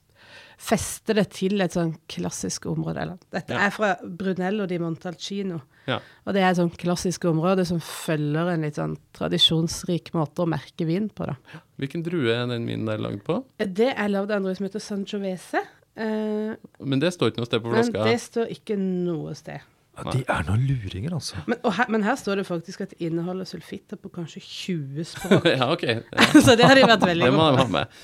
feste 0.58 1.14
det 1.14 1.28
til 1.36 1.60
et 1.62 1.72
sånn 1.76 1.92
klassisk 2.10 2.66
område. 2.66 3.00
Eller, 3.04 3.18
dette 3.32 3.54
Ja. 3.54 3.66
er 3.68 3.70
fra 3.70 3.92
Brunello 4.02 4.66
di 4.66 4.78
Montalcino. 4.82 5.60
Ja. 5.86 6.00
Og 6.26 6.34
det 6.34 6.42
er 6.42 6.50
et 6.50 6.58
sånn 6.58 6.72
klassisk 6.76 7.24
område 7.30 7.64
som 7.64 7.78
følger 7.80 8.50
en 8.52 8.62
litt 8.66 8.74
sånn 8.76 8.96
tradisjonsrik 9.14 10.10
måte 10.12 10.42
å 10.44 10.48
merke 10.50 10.84
vin 10.84 11.08
på, 11.08 11.26
da. 11.30 11.36
Hvilken 11.78 12.02
drue 12.04 12.34
er 12.34 12.46
den 12.50 12.66
vinen 12.66 12.86
der 12.90 12.98
lagd 12.98 13.22
på? 13.24 13.44
Det 13.58 13.94
er 13.96 14.08
lagd 14.10 14.30
av 14.34 14.38
en 14.38 14.48
drue 14.48 14.56
som 14.58 14.66
heter 14.66 14.82
Sangiovese. 14.82 15.62
Eh, 15.96 16.54
Men 16.84 17.00
det 17.00 17.12
står 17.14 17.30
ikke 17.32 17.38
noe 17.42 17.46
sted 17.50 17.62
på 17.62 17.72
flaska? 17.72 17.92
men 17.98 18.06
det 18.12 18.20
står 18.20 18.46
ikke 18.54 18.76
noe 18.78 19.34
sted. 19.34 19.60
Ja, 19.98 20.12
de 20.14 20.20
er 20.30 20.44
noen 20.46 20.64
luringer, 20.68 21.14
altså. 21.16 21.40
Men, 21.50 21.58
og 21.66 21.72
her, 21.74 21.88
men 21.90 22.04
her 22.06 22.14
står 22.20 22.36
det 22.40 22.46
faktisk 22.46 22.84
at 22.84 22.92
det 22.94 23.00
inneholder 23.08 23.44
sulfitter 23.50 23.98
på 23.98 24.10
kanskje 24.14 24.40
20 24.44 25.04
språk. 25.10 25.48
ja, 25.58 25.66
ok. 25.74 25.82
Ja. 25.88 26.28
Så 26.46 26.54
det 26.58 26.68
har 26.70 26.78
de 26.78 26.84
vært 26.86 27.06
veldig 27.08 27.26
Det 27.26 27.32
må 27.34 27.48
gode 27.48 27.56
de 27.56 27.64
ha 27.64 27.72
med. 27.74 27.98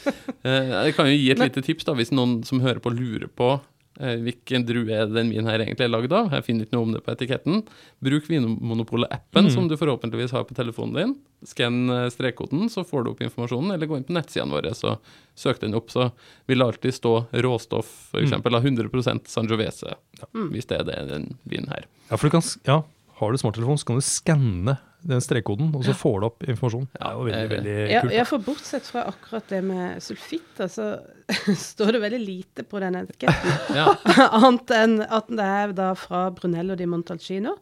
Eh, 0.44 0.72
Jeg 0.88 0.96
kan 0.96 1.06
jo 1.06 1.14
gi 1.14 1.30
et 1.30 1.38
Men- 1.38 1.48
lite 1.52 1.62
tips, 1.68 1.84
da, 1.86 1.94
hvis 1.94 2.10
noen 2.14 2.40
som 2.48 2.60
hører 2.64 2.82
på 2.82 2.90
lurer 2.94 3.28
på 3.30 3.54
hvilken 3.98 4.64
drue 4.66 4.90
er 4.90 5.06
den 5.06 5.28
min 5.30 5.46
her 5.46 5.60
egentlig 5.62 5.84
er 5.86 5.92
lagd 5.92 6.12
av. 6.12 6.32
Jeg 6.34 6.44
finner 6.44 6.66
ikke 6.66 6.74
noe 6.76 6.86
om 6.88 6.92
det 6.96 7.02
på 7.06 7.12
etiketten. 7.14 7.60
Bruk 8.02 8.26
Vinmonopolet-appen, 8.30 9.44
Mm. 9.46 9.50
som 9.54 9.68
du 9.68 9.76
forhåpentligvis 9.76 10.32
har 10.32 10.44
på 10.44 10.54
telefonen 10.54 10.94
din. 10.94 11.14
Skann 11.44 11.90
eh, 11.90 12.08
strekkoden, 12.10 12.68
så 12.70 12.84
får 12.84 13.04
du 13.04 13.10
opp 13.10 13.20
informasjonen, 13.22 13.72
eller 13.74 13.86
gå 13.86 13.96
inn 13.96 14.04
på 14.08 14.16
nettsidene 14.16 14.50
våre 14.56 14.74
så 14.74 14.96
søk 15.36 15.60
den 15.60 15.74
opp. 15.74 15.90
Så 15.90 16.10
vil 16.46 16.58
det 16.58 16.66
alltid 16.66 16.94
stå 16.94 17.26
råstoff, 17.32 18.10
f.eks. 18.14 18.32
Mm. 18.32 18.54
av 18.54 18.64
100% 18.64 19.28
Sangiovese, 19.28 19.94
ja. 20.20 20.26
hvis 20.32 20.66
det 20.66 20.80
er 20.80 20.84
det, 20.84 20.98
den 21.10 21.38
vinen 21.44 21.68
her. 21.68 21.86
Ja, 22.10 22.16
for 22.16 22.28
du 22.28 22.30
kan, 22.38 22.42
ja, 22.66 22.82
har 23.20 23.32
du 23.32 23.38
smarttelefon, 23.40 23.78
så 23.78 23.86
kan 23.90 24.00
du 24.00 24.04
skanne 24.06 24.74
den 25.04 25.20
strekkoden, 25.20 25.68
og 25.76 25.82
så 25.84 25.92
får 25.92 26.14
du 26.22 26.26
opp 26.30 26.44
informasjon. 26.48 26.86
Det 26.94 27.00
er 27.04 27.12
jo 27.18 27.24
veldig, 27.26 27.48
veldig 27.52 27.74
Ja, 27.92 28.00
kult. 28.00 28.12
ja, 28.16 28.22
for 28.24 28.38
bortsett 28.46 28.86
fra 28.88 29.02
akkurat 29.10 29.50
det 29.52 29.58
med 29.66 30.00
sulfitt, 30.02 30.62
så 30.72 30.86
står 31.60 31.92
det 31.92 32.00
veldig 32.06 32.20
lite 32.24 32.64
på 32.64 32.80
den 32.80 32.96
etiketten. 33.02 33.58
Ja, 33.78 33.90
Annet 34.40 34.72
enn 34.78 34.96
at 35.04 35.28
det 35.28 35.44
er 35.60 35.74
da 35.76 35.90
fra 35.98 36.30
Brunello 36.32 36.74
di 36.80 36.86
Montalcino. 36.88 37.56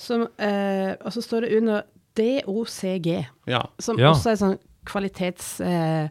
Som, 0.00 0.24
eh, 0.40 0.94
og 1.04 1.12
så 1.12 1.20
står 1.20 1.44
det 1.44 1.52
under 1.60 1.82
DOCG, 2.16 3.10
ja. 3.52 3.60
som 3.78 3.98
Ja. 4.00 4.14
også 4.14 4.32
er 4.32 4.40
sånn 4.40 4.56
kvalitetsmerke, 4.88 6.10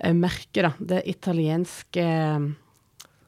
eh, 0.00 0.12
merke, 0.16 0.62
da. 0.64 0.72
Det 0.80 1.02
italienske 1.12 2.00
eh, 2.08 2.48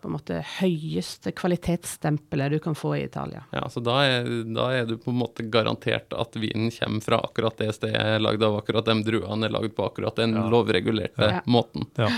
på 0.04 0.10
en 0.10 0.16
måte 0.18 0.38
høyeste 0.60 1.32
kvalitetsstempelet 1.36 2.52
du 2.54 2.58
kan 2.62 2.76
få 2.76 2.94
i 2.98 3.04
Italia. 3.08 3.42
Ja, 3.56 3.64
så 3.72 3.80
da 3.84 3.98
er, 4.04 4.28
da 4.54 4.68
er 4.76 4.86
du 4.88 4.96
på 5.00 5.10
en 5.14 5.20
måte 5.22 5.46
garantert 5.50 6.12
at 6.14 6.36
vinen 6.36 6.70
kommer 6.74 7.04
fra 7.04 7.20
akkurat 7.24 7.56
det 7.60 7.70
stedet 7.78 8.20
lagd 8.22 8.44
av, 8.44 8.58
akkurat 8.60 8.84
de 8.90 8.98
druene 9.06 9.48
er 9.48 9.54
lagd 9.56 9.72
på 9.76 9.86
akkurat 9.88 10.16
den 10.20 10.36
Ja. 10.36 10.44
lovregulerte 10.52 11.30
Ja. 11.30 11.40
måten. 11.46 11.88
Ja. 11.96 12.10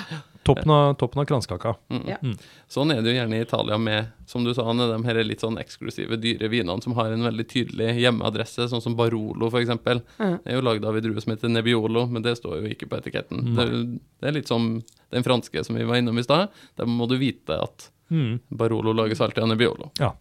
Toppen 0.46 0.70
av, 0.70 0.94
toppen 1.00 1.20
av 1.22 1.26
kranskaka. 1.28 1.74
Mm. 1.90 2.02
Ja. 2.08 2.16
Sånn 2.70 2.92
er 2.94 3.02
det 3.02 3.12
jo 3.12 3.16
gjerne 3.18 3.38
i 3.38 3.42
Italia 3.44 3.78
med, 3.78 4.12
som 4.30 4.44
du 4.46 4.52
sa, 4.54 4.64
Anne, 4.70 4.86
de 4.92 5.00
her 5.08 5.20
litt 5.24 5.40
sånn 5.44 5.58
eksklusive, 5.58 6.16
dyre 6.22 6.48
vinene 6.52 6.82
som 6.82 6.94
har 6.98 7.10
en 7.12 7.22
veldig 7.26 7.46
tydelig 7.50 7.90
hjemmeadresse, 8.00 8.68
sånn 8.70 8.82
som 8.84 8.96
Barolo 8.98 9.50
f.eks. 9.50 9.68
Det 9.84 10.02
Mm. 10.18 10.38
er 10.44 10.54
jo 10.54 10.62
lagd 10.62 10.84
av 10.84 10.96
en 10.96 11.02
drue 11.02 11.20
som 11.20 11.32
heter 11.34 11.48
Nebbiolo, 11.52 12.06
men 12.08 12.22
det 12.22 12.36
står 12.38 12.62
jo 12.62 12.68
ikke 12.72 12.88
på 12.88 12.98
etiketten. 13.02 13.54
Det, 13.56 13.66
det 14.22 14.28
er 14.28 14.32
litt 14.38 14.48
som 14.48 14.82
den 15.10 15.22
franske 15.26 15.64
som 15.64 15.76
vi 15.76 15.84
var 15.84 15.96
innom 16.00 16.18
i 16.18 16.22
stad. 16.22 16.48
Der 16.76 16.86
må 16.86 17.08
du 17.08 17.16
vite 17.18 17.60
at 17.62 17.90
Mm. 18.08 18.38
Barolo 18.54 18.92
lages 18.94 19.18
alltid 19.20 19.42
av 19.42 19.48
Nebbiolo. 19.50 19.90
Ja. 19.98 20.12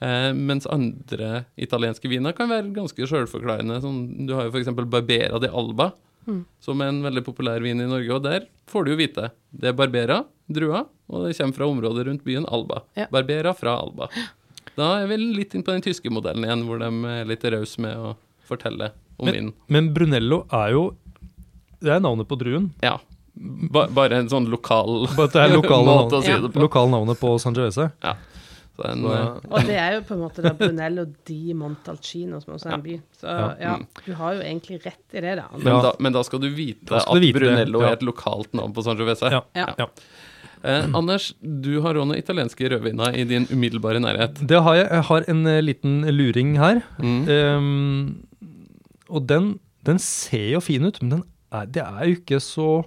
Eh, 0.00 0.32
mens 0.34 0.66
andre 0.66 1.44
italienske 1.56 2.08
viner 2.10 2.32
kan 2.34 2.48
være 2.50 2.72
ganske 2.74 3.06
sjølforklarende. 3.06 3.76
Sånn, 3.80 4.26
du 4.26 4.32
har 4.34 4.48
jo 4.48 4.50
f.eks. 4.50 4.72
Barbera 4.90 5.38
di 5.38 5.46
Alba, 5.46 5.92
Mm. 6.28 6.42
som 6.60 6.80
er 6.84 6.90
en 6.92 7.00
veldig 7.06 7.22
populær 7.24 7.62
vin 7.64 7.80
i 7.80 7.86
Norge. 7.88 8.12
Og 8.14 8.22
der 8.26 8.46
får 8.68 8.84
du 8.84 8.90
jo 8.92 8.98
vite. 9.00 9.30
Det 9.50 9.70
er 9.70 9.76
Barbera, 9.78 10.22
drua, 10.46 10.84
og 11.08 11.24
det 11.24 11.36
kommer 11.38 11.56
fra 11.56 11.68
området 11.72 12.04
rundt 12.06 12.24
byen 12.26 12.44
Alba. 12.52 12.82
Ja. 12.98 13.06
Barbera 13.12 13.54
fra 13.56 13.78
Alba. 13.80 14.10
Da 14.76 14.90
er 15.00 15.08
vi 15.10 15.16
litt 15.16 15.56
inn 15.56 15.64
på 15.66 15.72
den 15.72 15.82
tyske 15.82 16.12
modellen 16.12 16.44
igjen, 16.44 16.66
hvor 16.68 16.78
de 16.84 16.90
er 17.10 17.24
litt 17.28 17.44
rause 17.50 17.80
med 17.82 17.96
å 17.96 18.12
fortelle 18.48 18.92
om 19.18 19.26
vinen. 19.32 19.52
Men 19.66 19.88
Brunello 19.96 20.44
er 20.54 20.72
jo 20.76 20.82
Det 21.80 21.92
er 21.94 22.00
navnet 22.02 22.28
på 22.28 22.36
druen. 22.38 22.72
Ja. 22.82 22.96
Ba, 23.38 23.86
bare 23.94 24.16
en 24.18 24.28
sånn 24.30 24.48
lokal 24.50 25.04
Bare 25.14 25.30
det 25.30 25.42
er 25.44 25.52
lokale 25.54 25.92
måte 26.02 26.18
å 26.18 26.22
si 26.24 26.32
det 26.34 26.48
på. 26.50 26.58
Lokal 26.64 26.90
navnet 26.90 27.20
på 27.20 27.36
Sangiovese. 27.38 27.88
Så 28.02 28.14
en, 28.86 29.02
Så- 29.02 29.12
eh, 29.14 29.50
Og 29.50 29.66
det 29.66 29.76
er 29.80 29.92
jo 29.96 30.00
på 30.06 30.14
en 30.14 30.20
måte 30.22 30.42
da 30.44 30.52
Brunello 30.54 31.04
di 31.26 31.52
Montalcino, 31.54 32.38
som 32.40 32.54
også 32.54 32.68
er 32.70 32.74
en 32.74 32.82
by. 32.82 33.00
Så 33.18 33.26
Ja. 33.60 33.76
Mm. 33.76 33.86
du 34.06 34.12
har 34.14 34.34
jo 34.34 34.40
egentlig 34.42 34.78
rett 34.86 35.14
i 35.14 35.20
det, 35.20 35.36
da. 35.36 35.48
men, 35.56 35.82
da, 35.82 35.92
men 35.98 36.12
da 36.12 36.22
skal 36.22 36.38
du 36.40 36.48
vite 36.54 36.86
skal 36.86 37.00
at 37.00 37.14
du 37.14 37.20
vite 37.26 37.38
Brunello 37.40 37.80
ja. 37.82 37.88
er 37.88 37.92
et 37.98 38.02
lokalt 38.06 38.52
navn 38.54 38.72
på 38.72 38.82
Sangiovese. 38.86 39.30
Ja. 39.32 39.42
Ja. 39.54 39.74
Ja. 39.78 39.86
Eh, 40.64 40.86
Anders, 40.94 41.32
du 41.42 41.80
har 41.80 41.94
òg 41.94 42.06
noen 42.08 42.18
italienske 42.18 42.68
rødviner 42.70 43.14
i 43.14 43.22
din 43.24 43.46
umiddelbare 43.50 44.00
nærhet. 44.02 44.40
Det 44.46 44.60
har 44.62 44.74
jeg. 44.74 44.88
Jeg 44.90 45.02
har 45.10 45.24
en 45.28 45.46
eh, 45.46 45.60
liten 45.62 46.00
luring 46.10 46.56
her. 46.58 46.80
Mm. 46.98 47.28
Um, 47.28 48.26
og 49.08 49.26
den, 49.28 49.58
den 49.86 49.98
ser 49.98 50.50
jo 50.56 50.60
fin 50.60 50.84
ut, 50.84 50.98
men 51.02 51.10
den 51.10 51.22
er, 51.52 51.66
det 51.66 51.82
er 51.86 52.04
jo 52.10 52.16
ikke 52.18 52.40
så 52.42 52.84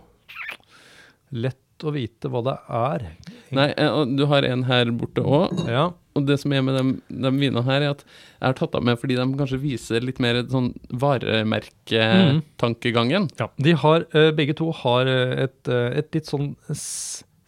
lett 1.32 1.86
å 1.88 1.94
vite 1.96 2.30
hva 2.30 2.42
det 2.46 2.58
er. 2.70 3.06
Nei, 3.52 3.74
eh, 3.78 3.92
og 3.92 4.16
du 4.18 4.26
har 4.32 4.44
en 4.48 4.64
her 4.70 4.86
borte 4.96 5.22
òg. 5.24 5.50
Ja, 5.68 5.90
Og 6.16 6.26
det 6.28 6.40
som 6.42 6.52
er 6.52 6.62
med 6.66 6.76
de, 7.08 7.30
vinene 7.40 7.64
her, 7.64 7.82
er 7.82 7.90
at 7.96 8.02
jeg 8.04 8.44
har 8.44 8.54
tatt 8.60 8.72
dem 8.76 8.84
med 8.90 9.00
fordi 9.00 9.16
de 9.16 9.24
kanskje 9.40 9.60
viser 9.62 10.00
litt 10.04 10.20
mer 10.24 10.36
sånn 10.52 10.74
varemerketankegangen. 10.92 13.30
ja. 13.40 13.48
De 13.58 13.72
har, 13.84 14.00
eh, 14.14 14.32
begge 14.36 14.54
to 14.60 14.72
har 14.84 15.04
eh, 15.08 15.44
et, 15.48 15.68
et 15.72 16.12
litt 16.16 16.28
sånn 16.28 16.56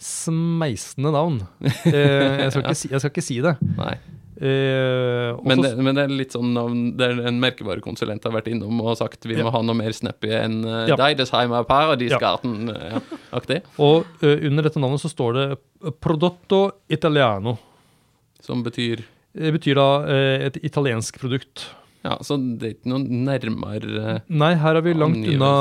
smeisende 0.04 1.12
navn. 1.16 1.38
Jeg, 1.86 2.52
skal 2.52 2.62
ikke 2.63 2.76
si, 2.76 2.89
jeg 2.92 3.00
skal 3.00 3.12
ikke 3.12 3.22
si 3.24 3.38
det. 3.44 3.54
Nei. 3.78 3.96
Eh, 4.41 5.30
også- 5.36 5.46
Men 5.46 5.62
det, 5.62 5.78
men 5.78 5.96
det 5.96 6.04
er 6.04 6.08
litt 6.13 6.32
sånn 6.34 6.54
navn 6.54 6.98
der 6.98 7.12
en 7.28 7.39
merkevarekonsulent 7.39 8.24
har 8.24 8.32
vært 8.34 8.48
innom 8.52 8.82
og 8.82 8.98
sagt 8.98 9.24
vi 9.26 9.36
Ja. 9.38 9.43
må 9.43 9.52
ha 9.52 9.62
noe 9.62 9.76
mer 9.76 9.91
snappy 9.93 10.32
enn 10.32 10.65
uh, 10.65 10.88
Ja. 10.88 10.96
Deidesheimer 10.96 11.63
Paradisgarten-aktig. 11.69 13.62
og 13.80 14.06
uh, 14.24 14.38
under 14.48 14.63
dette 14.63 14.80
navnet 14.82 15.02
så 15.04 15.10
står 15.12 15.34
det 15.38 15.98
Prodotto 16.02 16.72
Italiano. 16.89 17.58
Som 18.41 18.63
betyr 18.63 19.04
Det 19.36 19.52
betyr 19.56 19.76
da 19.76 20.06
eh, 20.06 20.46
et 20.46 20.58
italiensk 20.63 21.17
produkt. 21.19 21.63
Ja, 22.04 22.18
så 22.20 22.36
det 22.60 22.68
er 22.68 22.74
ikke 22.76 22.89
noe 22.92 23.00
nærmere 23.08 24.02
eh, 24.16 24.18
Nei, 24.36 24.50
her 24.60 24.76
er 24.76 24.84
vi 24.84 24.92
langt 24.94 25.22
unna 25.24 25.52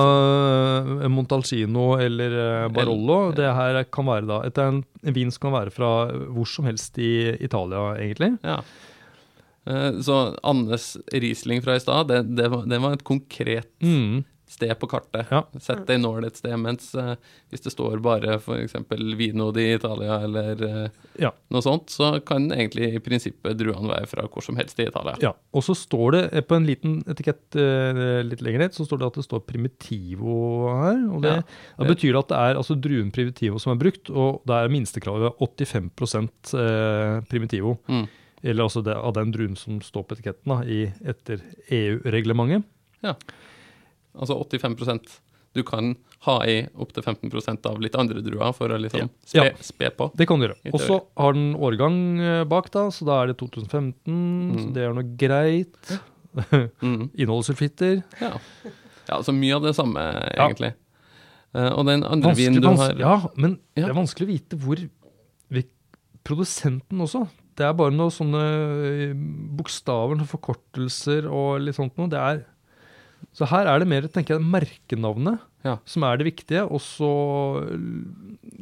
eh, 1.05 1.09
Montalcino 1.13 1.85
eller 2.03 2.35
Barollo. 2.75 3.07
Barolo. 3.07 3.19
Det 3.39 3.47
her 3.55 3.79
kan 3.95 4.09
være 4.11 4.27
da 4.27 4.41
et, 4.49 4.59
en, 4.59 4.81
vin 5.15 5.31
som 5.31 5.45
kan 5.47 5.55
være 5.55 5.71
fra 5.75 5.91
hvor 6.35 6.49
som 6.51 6.67
helst 6.67 6.99
i 6.99 7.13
Italia, 7.47 7.85
egentlig. 8.03 8.33
Ja. 8.43 8.59
Eh, 9.71 10.01
Så 10.03 10.17
Annes 10.43 10.97
Riesling 11.15 11.63
fra 11.63 11.77
i 11.79 11.85
stad, 11.85 12.09
det, 12.11 12.25
det, 12.37 12.51
var- 12.51 12.67
det 12.67 12.81
var 12.83 12.93
et 12.99 13.05
konkret 13.07 13.69
Mm. 13.83 14.25
Sted 14.53 14.73
på 14.81 14.89
kartet. 14.93 15.31
Ja. 15.33 15.43
Sett 15.61 15.89
ei 15.91 15.97
nål 16.01 16.27
et 16.29 16.37
sted, 16.39 16.55
mens 16.61 16.91
uh, 16.99 17.15
hvis 17.53 17.65
det 17.65 17.73
står 17.75 17.99
bare 18.05 18.37
f.eks. 18.39 18.77
Vino 19.19 19.49
di 19.57 19.65
Italia 19.75 20.21
eller 20.27 20.63
uh, 20.63 20.89
Ja. 21.21 21.31
noe 21.53 21.65
sånt, 21.65 21.91
så 21.93 22.13
kan 22.25 22.51
egentlig 22.53 22.93
i 22.95 23.01
prinsippet 23.05 23.59
druene 23.61 23.91
være 23.91 24.09
fra 24.11 24.27
hvor 24.29 24.45
som 24.45 24.57
helst 24.61 24.79
i 24.81 24.87
Italia. 24.91 25.17
Ja, 25.25 25.33
og 25.53 25.65
så 25.67 25.75
står 25.77 26.17
det 26.17 26.23
eh, 26.33 26.45
på 26.47 26.57
en 26.61 26.69
liten 26.69 27.01
etikett 27.11 27.59
uh, 27.59 28.21
litt 28.27 28.45
lenger 28.45 28.67
ned, 28.67 28.77
så 28.77 28.87
står 28.89 29.03
det 29.03 29.11
at 29.11 29.21
det 29.21 29.27
står 29.29 29.45
Primitivo 29.49 30.39
her. 30.71 31.03
og 31.13 31.23
det, 31.25 31.37
Ja. 31.39 31.43
det 31.83 31.91
betyr 31.97 32.19
at 32.21 32.29
det 32.33 32.39
er 32.39 32.61
altså 32.61 32.77
druen 32.79 33.11
Primitivo 33.15 33.59
som 33.63 33.73
er 33.75 33.81
brukt, 33.83 34.11
og 34.13 34.43
det 34.49 34.57
er 34.63 34.73
minstekravet 34.73 35.41
85 35.41 36.55
eh, 36.59 37.21
Primitivo. 37.31 37.79
Mm. 37.89 38.07
Eller 38.43 38.65
altså 38.65 38.83
det, 38.83 38.97
av 38.99 39.13
den 39.15 39.31
druen 39.31 39.57
som 39.57 39.77
står 39.85 40.03
på 40.09 40.17
etiketten 40.17 40.51
da, 40.51 40.57
i, 40.67 40.81
etter 41.07 41.43
EU-reglementet. 41.71 42.65
Altså 44.19 44.37
85% 44.39 45.21
Du 45.55 45.63
kan 45.63 45.95
ha 46.25 46.39
i 46.49 46.63
opptil 46.81 47.03
15% 47.05 47.67
av 47.69 47.79
litt 47.85 47.95
andre 48.01 48.23
druer 48.25 48.55
for 48.57 48.69
å 48.73 48.79
liksom 48.81 49.11
spe, 49.27 49.45
Ja. 49.45 49.51
spe 49.61 49.91
på. 49.91 50.11
Det 50.17 50.27
kan 50.27 50.41
du 50.41 50.47
gjøre. 50.49 50.57
Og 50.73 50.81
så 50.81 50.97
har 51.19 51.33
den 51.35 51.55
årgang 51.55 51.97
eh, 52.21 52.45
bak, 52.49 52.71
da, 52.73 52.87
så 52.89 53.05
da 53.05 53.19
er 53.23 53.27
det 53.33 53.37
2015. 53.37 53.93
Så 54.57 54.67
Mm. 54.69 54.73
det 54.73 54.83
er 54.83 54.95
noe 54.95 55.17
greit. 55.17 55.99
Mm. 56.81 57.11
Inneholder 57.13 57.45
sulfitter. 57.53 58.03
Ja. 58.19 58.39
ja, 59.09 59.19
altså 59.19 59.35
mye 59.37 59.55
av 59.55 59.63
det 59.67 59.75
samme, 59.77 60.01
Ja. 60.01 60.47
egentlig. 60.49 60.73
Eh, 61.55 61.69
og 61.77 61.85
den 61.85 62.03
andre 62.03 62.31
Vanskelig, 62.33 62.49
vinen 62.49 62.63
du 62.63 62.69
har 62.69 62.95
ja, 62.97 63.29
men 63.37 63.59
Ja. 63.77 63.85
det 63.87 63.91
er 63.91 64.01
vanskelig 64.01 64.25
å 64.25 64.33
vite 64.33 64.57
hvor 64.57 64.81
Produsenten 66.25 67.01
også. 67.03 67.25
Det 67.59 67.65
er 67.67 67.73
bare 67.75 67.91
noen 67.91 68.13
sånne 68.15 68.43
eh, 69.11 69.13
bokstaver, 69.59 70.15
noen 70.17 70.29
forkortelser 70.31 71.27
og 71.29 71.61
litt 71.67 71.75
sånt 71.75 71.97
noe. 71.99 72.09
Det 72.09 72.21
er 72.21 72.45
Så 73.33 73.47
her 73.49 73.67
er 73.67 73.79
det 73.81 73.89
mer 73.89 74.03
tenker 74.13 74.37
jeg, 74.37 74.45
merkenavnet 74.45 75.41
Ja. 75.65 75.77
som 75.87 76.03
er 76.05 76.17
det 76.19 76.27
viktige, 76.27 76.65
og 76.69 76.81
så 76.83 77.09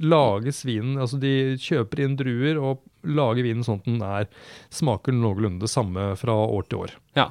lages 0.00 0.62
vinen 0.68 0.98
Altså 1.00 1.18
de 1.20 1.56
kjøper 1.60 2.02
inn 2.04 2.16
druer 2.18 2.58
og 2.60 2.82
lager 3.08 3.42
vinen 3.46 3.64
sånn 3.64 3.80
at 3.80 3.86
den 3.88 4.02
er, 4.04 4.26
smaker 4.74 5.14
noenlunde 5.16 5.64
det 5.64 5.70
samme 5.72 6.10
fra 6.20 6.34
år 6.36 6.66
til 6.68 6.82
år. 6.84 6.90
Ja. 7.16 7.30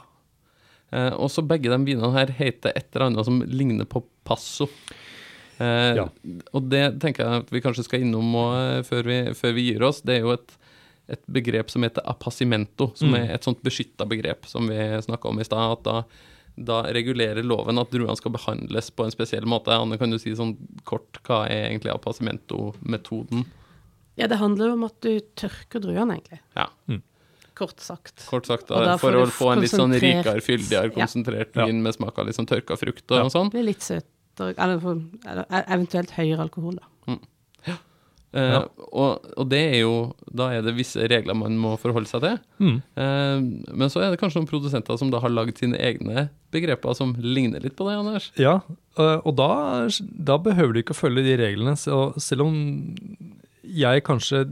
Eh, 0.91 1.11
og 1.13 1.29
så 1.29 1.43
begge 1.45 1.69
de 1.69 1.77
vinene 1.85 2.09
her 2.15 2.31
heter 2.33 2.73
et 2.73 2.87
eller 2.95 3.11
annet 3.11 3.27
som 3.27 3.37
ligner 3.45 3.85
på 3.85 4.01
Passo. 4.25 4.65
Eh, 5.61 5.93
Ja. 5.99 6.07
Og 6.57 6.65
det 6.73 6.99
tenker 7.03 7.21
jeg 7.27 7.43
at 7.43 7.51
vi 7.53 7.61
kanskje 7.61 7.85
skal 7.85 8.01
innom 8.01 8.33
også, 8.33 8.79
eh, 8.79 8.81
før, 8.89 9.03
vi, 9.11 9.19
før 9.37 9.53
vi 9.53 9.67
gir 9.69 9.83
oss. 9.85 10.01
Det 10.01 10.15
er 10.17 10.21
jo 10.25 10.31
et, 10.33 10.57
et 11.09 11.21
begrep 11.29 11.69
som 11.69 11.83
heter 11.85 12.01
appassimento, 12.09 12.89
som 12.97 13.11
Mm. 13.13 13.15
er 13.21 13.33
et 13.35 13.43
sånt 13.45 13.61
beskytta 13.61 14.07
begrep 14.09 14.45
som 14.49 14.65
vi 14.67 14.75
snakka 15.05 15.29
om 15.29 15.39
i 15.39 15.43
stad. 15.45 15.77
At 15.77 15.83
da, 15.83 16.03
da 16.65 16.81
regulerer 16.91 17.45
loven 17.47 17.79
at 17.79 17.91
druene 17.93 18.15
skal 18.19 18.33
behandles 18.35 18.89
på 18.91 19.05
en 19.05 19.13
spesiell 19.13 19.45
måte. 19.49 19.71
Anne, 19.71 19.97
kan 20.01 20.11
du 20.11 20.17
si 20.19 20.33
sånn 20.35 20.55
kort 20.87 21.19
hva 21.27 21.45
er 21.47 21.69
egentlig 21.69 21.93
appassimento-metoden? 21.93 23.45
Ja, 24.19 24.27
det 24.27 24.39
handler 24.41 24.67
jo 24.73 24.73
om 24.75 24.83
at 24.89 24.97
du 25.05 25.13
tørker 25.39 25.79
druene, 25.83 26.17
egentlig. 26.19 26.41
Ja. 26.57 26.67
Kort 27.59 27.79
sagt. 27.83 28.25
Kort 28.29 28.47
sagt, 28.47 28.67
da 28.71 28.97
for 28.99 29.15
å 29.15 29.25
få 29.31 29.53
en 29.53 29.61
litt 29.63 29.71
sånn 29.73 29.95
rikere, 29.99 30.39
fyldigere, 30.43 30.91
konsentrert 30.95 31.55
Ja. 31.55 31.65
vin 31.67 31.81
med 31.83 31.95
smak 31.95 32.17
av 32.19 32.27
litt 32.27 32.35
sånn 32.35 32.47
tørka 32.47 32.77
frukt 32.79 33.03
og 33.11 33.17
Ja. 33.17 33.23
sånn. 33.31 33.49
Det 33.51 33.59
blir 33.59 33.65
litt 33.73 33.81
søtere, 33.83 34.55
eller, 34.57 34.79
eller 35.25 35.45
eventuelt 35.67 36.11
høyere 36.11 36.39
alkohol, 36.39 36.75
da. 36.75 36.85
Eh, 38.29 38.55
Uh, 38.59 38.65
og, 38.93 39.23
og 39.41 39.45
det 39.49 39.59
er 39.71 39.79
jo 39.79 39.93
Da 40.37 40.51
er 40.53 40.61
det 40.61 40.75
visse 40.77 41.01
regler 41.09 41.33
man 41.33 41.55
må 41.57 41.71
forholde 41.81 42.09
seg 42.09 42.21
til. 42.21 42.35
Mm. 42.61 42.75
Uh, 42.93 43.73
men 43.73 43.89
så 43.89 44.03
er 44.03 44.13
det 44.13 44.19
kanskje 44.21 44.43
noen 44.43 44.51
produsenter 44.51 44.99
som 45.01 45.09
da 45.09 45.21
har 45.23 45.33
lagd 45.33 45.57
sine 45.57 45.79
egne 45.81 46.27
begreper 46.53 46.97
som 46.97 47.15
ligner 47.21 47.63
litt 47.63 47.77
på 47.77 47.87
det, 47.87 47.97
Anders. 47.97 48.29
Ja, 48.37 48.59
uh, 48.99 49.17
og 49.23 49.33
da, 49.37 49.51
da 50.29 50.37
behøver 50.41 50.75
du 50.75 50.83
ikke 50.83 50.97
å 50.97 51.01
følge 51.01 51.25
de 51.25 51.37
reglene, 51.41 51.75
så 51.77 52.11
selv 52.21 52.47
om 52.47 52.55
jeg 53.69 54.05
kanskje 54.05 54.45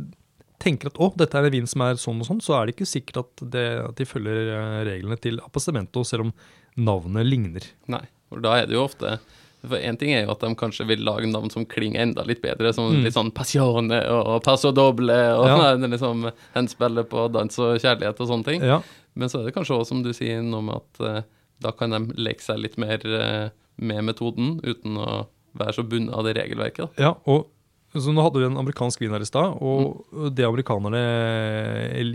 tenker 0.61 0.89
at 0.89 0.99
å, 1.01 1.11
dette 1.17 1.37
er 1.37 1.47
en 1.47 1.53
vin 1.53 1.69
som 1.69 1.83
er 1.85 2.01
sånn 2.01 2.21
og 2.21 2.29
sånn, 2.29 2.41
så 2.41 2.57
er 2.57 2.65
det 2.65 2.75
ikke 2.75 2.89
sikkert 2.89 3.23
at, 3.23 3.47
det, 3.53 3.65
at 3.85 3.97
de 3.97 4.09
følger 4.09 4.53
reglene 4.89 5.17
til 5.21 5.41
appassemento 5.45 6.01
selv 6.05 6.27
om 6.27 6.37
navnet 6.77 7.29
ligner. 7.29 7.65
Nei. 7.93 8.05
For 8.27 8.41
da 8.43 8.57
er 8.59 8.69
det 8.69 8.75
jo 8.75 8.85
ofte 8.85 9.19
For 9.65 9.77
én 9.81 9.97
ting 9.97 10.11
er 10.13 10.25
jo 10.25 10.31
at 10.35 10.39
de 10.43 10.51
kanskje 10.55 10.85
vil 10.87 11.01
lage 11.03 11.25
navn 11.31 11.49
som 11.51 11.65
klinger 11.65 12.01
enda 12.03 12.23
litt 12.27 12.41
bedre, 12.43 12.73
som 12.73 12.91
Mm. 12.93 13.03
litt 13.03 13.13
sånn 13.15 13.31
Passione 13.33 13.97
og 14.09 14.43
Passo 14.43 14.71
Doble 14.71 15.17
og 15.33 15.47
Ja. 15.47 15.71
er 15.73 15.77
liksom 15.87 16.31
henspiller 16.55 17.03
på 17.03 17.31
dans 17.31 17.57
og 17.59 17.79
kjærlighet 17.81 18.19
og 18.21 18.27
sånne 18.27 18.45
ting. 18.45 18.61
Ja, 18.61 18.81
Men 19.15 19.29
så 19.29 19.39
er 19.41 19.45
det 19.45 19.55
kanskje 19.55 19.79
også, 19.79 19.87
som 19.87 20.03
du 20.03 20.11
sier, 20.13 20.43
noe 20.43 20.61
med 20.61 20.75
at 20.75 21.01
uh, 21.01 21.21
da 21.59 21.71
kan 21.71 21.89
de 21.89 22.13
leke 22.21 22.39
seg 22.41 22.59
litt 22.59 22.77
mer 22.77 22.99
uh, 23.03 23.49
med 23.79 24.03
metoden, 24.05 24.59
uten 24.63 24.95
å 24.95 25.25
være 25.57 25.73
så 25.73 25.83
bundet 25.89 26.13
av 26.13 26.23
det 26.23 26.35
regelverket. 26.37 26.93
Da. 26.95 27.03
ja 27.03 27.15
og 27.25 27.47
så 27.95 28.13
nå 28.13 28.21
hadde 28.21 28.37
vi 28.37 28.45
en 28.45 28.57
amerikansk 28.61 28.99
vin 29.01 29.09
her 29.09 29.21
i 29.21 29.25
stad, 29.25 29.57
og 29.59 30.05
det 30.35 30.45
amerikanerne 30.45 31.01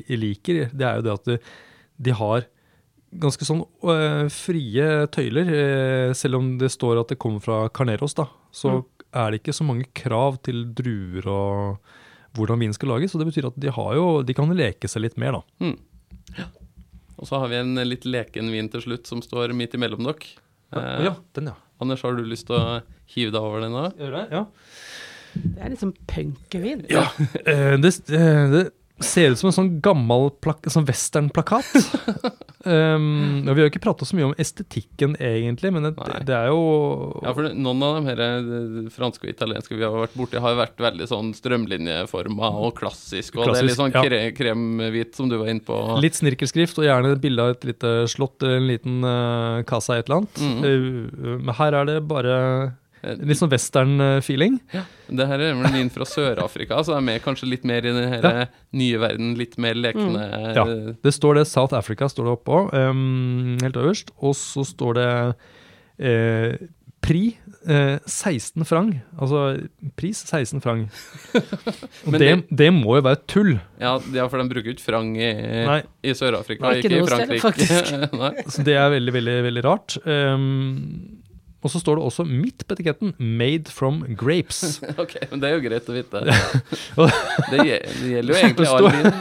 liker, 0.09 0.70
det 0.72 0.87
er 0.87 1.00
jo 1.00 1.02
det 1.02 1.12
at 1.18 1.42
de 2.02 2.12
har 2.12 2.44
ganske 3.12 3.46
sånn 3.46 3.62
øh, 3.62 4.29
frie 4.33 4.88
tøyler. 5.12 5.51
eh, 5.53 6.12
selv 6.16 6.40
om 6.40 6.55
det 6.61 6.72
står 6.72 7.03
at 7.03 7.12
det 7.12 7.20
kommer 7.22 7.42
fra 7.44 7.66
Carneros, 7.75 8.16
da, 8.18 8.29
så 8.55 8.81
er 9.12 9.33
det 9.33 9.42
ikke 9.42 9.57
så 9.57 9.66
mange 9.68 9.88
krav 9.96 10.40
til 10.46 10.64
druer 10.72 11.29
og 11.29 11.92
hvordan 12.37 12.62
vinen 12.62 12.77
skal 12.77 12.94
lages. 12.94 13.12
Så 13.12 13.20
det 13.20 13.29
betyr 13.29 13.51
at 13.51 13.59
de, 13.61 13.72
har 13.72 13.94
jo, 13.98 14.07
de 14.25 14.37
kan 14.37 14.53
leke 14.57 14.88
seg 14.88 15.05
litt 15.05 15.18
mer, 15.20 15.40
da. 15.40 15.66
Mm. 15.66 16.48
Og 17.22 17.29
så 17.29 17.38
har 17.38 17.53
vi 17.53 17.61
en 17.61 17.77
litt 17.87 18.07
leken 18.09 18.48
vin 18.51 18.70
til 18.72 18.83
slutt 18.87 19.11
som 19.11 19.20
står 19.22 19.53
midt 19.57 19.77
imellom 19.79 20.09
dere. 20.09 20.33
Eh, 20.72 21.05
ja, 21.07 21.14
den, 21.37 21.53
ja. 21.53 21.59
Anders, 21.83 22.03
har 22.07 22.16
du 22.16 22.25
lyst 22.27 22.48
til 22.48 22.57
å 22.57 22.81
hive 23.12 23.35
deg 23.35 23.40
over 23.42 23.62
den 23.62 23.77
da? 23.77 23.88
Gjør 23.98 24.16
det? 24.16 24.27
Ja. 24.33 24.44
Det 25.33 25.64
er 25.64 25.72
liksom 25.72 25.92
punkevin. 26.09 26.83
Ja, 26.92 27.07
eh, 27.44 27.77
det, 27.81 27.92
det 28.09 28.64
ser 29.07 29.33
ut 29.33 29.41
som 29.41 29.51
en 29.51 29.57
sånn 29.57 29.71
gammel 29.85 30.31
sånn 30.73 30.87
westernplakat. 30.88 31.69
um, 32.67 33.43
og 33.47 33.53
vi 33.53 33.62
har 33.62 33.67
jo 33.67 33.71
ikke 33.73 33.85
prata 33.85 34.09
så 34.09 34.19
mye 34.19 34.31
om 34.31 34.35
estetikken, 34.41 35.17
egentlig, 35.21 35.73
men 35.75 35.88
det, 35.88 35.93
det 36.29 36.37
er 36.37 36.51
jo 36.53 36.62
Ja, 37.23 37.35
for 37.37 37.49
noen 37.53 37.87
av 37.87 37.99
de 37.99 38.11
her 38.11 38.23
eh, 38.27 38.91
franske 38.95 39.29
og 39.29 39.33
italienske 39.33 39.77
vi 39.77 39.87
har 39.87 39.97
vært 39.97 40.19
borti, 40.19 40.41
har 40.43 40.59
vært 40.59 40.83
veldig 40.83 41.09
sånn 41.11 41.33
strømlinjeforma 41.37 42.53
og 42.62 42.77
klassisk, 42.79 43.38
og 43.38 43.53
det 43.53 43.62
er 43.62 43.69
litt 43.71 43.79
sånn 43.79 43.95
sånn 43.95 44.12
ja. 44.12 44.31
kremhvit, 44.37 45.15
som 45.19 45.31
du 45.31 45.38
var 45.41 45.53
inne 45.53 45.65
på. 45.67 45.79
Litt 46.03 46.19
snirkelskrift, 46.19 46.81
og 46.81 46.88
gjerne 46.88 47.15
et 47.17 47.23
bilde 47.23 47.47
av 47.47 47.57
et 47.57 47.69
lite 47.73 47.95
slott 48.11 48.43
eller 48.43 48.61
en 48.62 48.71
liten 48.71 49.01
uh, 49.07 49.62
casa 49.69 49.99
i 49.99 50.03
et 50.03 50.11
eller 50.11 50.23
annet. 50.23 50.43
Mhm. 50.43 50.62
Uh, 50.62 51.37
men 51.43 51.57
her 51.59 51.81
er 51.81 51.88
det 51.88 51.99
bare 52.09 52.33
Eh, 52.33 52.71
litt 53.03 53.38
sånn 53.41 53.51
western-feeling. 53.51 54.61
Ja. 54.73 54.85
Det 55.11 55.27
her 55.29 55.41
er 55.41 55.55
vel 55.59 55.73
min 55.75 55.91
fra 55.91 56.05
Sør-Afrika, 56.09 56.79
så 56.87 56.99
de 57.01 57.12
er 57.17 57.19
kanskje 57.25 57.49
litt 57.51 57.65
mer 57.69 57.79
i 57.85 57.93
den 57.93 58.12
her 58.15 58.23
Ja. 58.23 58.45
nye 58.73 58.99
verden, 59.03 59.35
litt 59.37 59.59
mer 59.59 59.75
lekne 59.75 60.55
Ja. 60.55 60.65
eh, 60.67 60.93
Det 61.03 61.12
står 61.15 61.35
det 61.41 61.47
South 61.49 61.75
Africa 61.75 62.07
står 62.09 62.25
det 62.31 62.37
oppå, 62.38 62.61
um, 62.73 63.59
helt 63.61 63.75
øverst. 63.77 64.11
Og 64.23 64.35
så 64.35 64.65
står 64.65 64.95
det 64.95 65.35
eh, 65.99 66.57
Pri 67.03 67.37
eh, 67.67 67.99
16 68.07 68.62
franc. 68.65 68.95
Altså 69.19 69.67
pris 69.99 70.21
16 70.23 70.61
franc. 70.62 70.87
Og 72.07 72.12
det, 72.12 72.21
det- 72.21 72.57
det 72.57 72.69
må 72.73 72.95
jo 72.95 73.03
være 73.03 73.19
tull. 73.27 73.57
Ja, 73.81 73.97
ja, 74.15 74.29
for 74.29 74.38
de 74.38 74.47
bruker 74.49 74.71
jo 74.71 74.75
ikke 74.77 74.85
frang 74.87 75.17
i, 75.19 75.33
i 76.07 76.15
Sør-Afrika, 76.15 76.71
ikke 76.79 76.93
ikke 76.93 77.03
i 77.03 77.09
Frankrike. 77.11 77.53
sted. 77.59 78.45
Så 78.55 78.62
det 78.62 78.77
er 78.79 78.88
veldig, 78.95 79.12
veldig, 79.19 79.35
veldig 79.49 79.65
rart. 79.67 79.99
Um, 80.07 81.19
og 81.62 81.70
så 81.72 81.81
står 81.83 81.98
det 81.98 82.05
også 82.09 82.27
midt 82.27 82.64
på 82.66 82.77
etiketten 82.77 83.14
'Made 83.18 83.70
from 83.70 84.03
grapes'. 84.18 84.81
Ok, 85.03 85.16
men 85.31 85.42
det 85.42 85.48
er 85.48 85.55
jo 85.57 85.64
greit 85.64 85.88
å 85.88 85.96
vite. 85.96 86.22
Det, 87.53 87.64
gjelder 87.66 88.33
jo 88.33 88.38
egentlig 88.38 88.70
all 88.75 88.88
vin. 88.90 89.12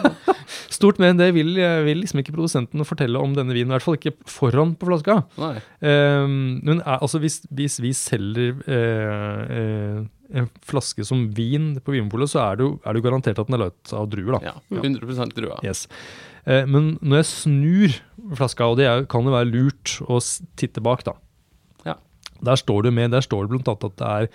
Stort 0.71 0.99
men 1.01 1.19
det 1.19 1.30
vil, 1.36 1.54
vil 1.86 2.01
liksom 2.01 2.21
ikke 2.21 2.34
produsenten 2.34 2.84
fortelle 2.88 3.19
om 3.19 3.36
denne 3.38 3.54
vinen. 3.54 3.71
I 3.71 3.77
hvert 3.77 3.86
fall 3.86 3.99
ikke 3.99 4.15
foran 4.30 4.73
på 4.80 4.89
flaska. 4.89 5.21
Um, 5.38 6.62
men 6.63 6.82
er, 6.82 6.97
altså 6.97 7.21
hvis, 7.21 7.41
hvis 7.51 7.77
vi 7.84 7.93
selger 7.97 8.58
uh, 8.65 9.41
uh, 9.51 10.01
en 10.32 10.49
flaske 10.65 11.06
som 11.08 11.27
vin 11.36 11.73
på 11.84 11.93
Vinmonopolet, 11.95 12.32
så 12.32 12.41
er 12.45 12.60
det, 12.60 12.67
jo, 12.67 12.75
er 12.84 12.93
det 12.93 13.01
jo 13.01 13.08
garantert 13.10 13.41
at 13.41 13.49
den 13.49 13.58
er 13.58 13.65
laget 13.65 13.95
av 13.97 14.10
druer. 14.12 14.38
da. 14.38 14.54
Ja, 14.54 14.82
100% 14.82 15.36
drua. 15.38 15.60
Yes. 15.65 15.86
Eh, 16.45 16.63
men 16.69 16.95
når 17.01 17.21
jeg 17.21 17.30
snur 17.32 17.97
flaska, 18.38 18.69
og 18.71 18.80
det 18.80 18.88
kan 19.12 19.27
jo 19.27 19.36
være 19.36 19.51
lurt 19.51 19.97
å 20.08 20.21
titte 20.60 20.84
bak, 20.84 21.04
da. 21.08 21.17
Ja. 22.41 22.49
Der 22.51 22.60
står 22.60 22.84
det 22.89 22.93
med, 22.97 23.12
der 23.13 23.21
står 23.25 23.45
det 23.45 23.54
blant 23.54 23.69
annet 23.71 23.86
at 23.91 23.99
det 24.01 24.10
er 24.15 24.32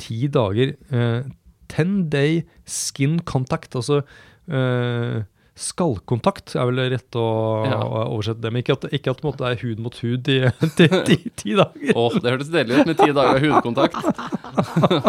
ti 0.00 0.22
dager 0.32 0.72
eh, 0.90 1.22
Ten 1.70 2.08
day 2.10 2.40
skin 2.66 3.20
contact, 3.22 3.76
altså 3.78 4.00
eh, 4.50 5.20
skallkontakt 5.60 6.54
er 6.56 6.66
vel 6.70 6.80
rett 6.90 7.14
å, 7.20 7.24
Ja. 7.68 7.76
å 7.84 8.00
oversette 8.16 8.40
det. 8.42 8.50
Men 8.50 8.62
ikke 8.64 8.74
at, 8.78 8.86
ikke 8.96 9.12
at 9.12 9.20
det 9.38 9.46
er 9.52 9.60
hud 9.60 9.82
mot 9.84 9.94
hud 10.02 10.30
i 10.32 10.38
ti, 10.78 10.88
ti, 11.06 11.16
ti 11.36 11.54
dager. 11.54 11.92
Åh, 11.94 12.16
det 12.24 12.32
hørtes 12.32 12.50
deilig 12.50 12.80
ut 12.80 12.90
med 12.90 12.98
ti 12.98 13.10
dager 13.14 13.44
hudkontakt. 13.44 14.00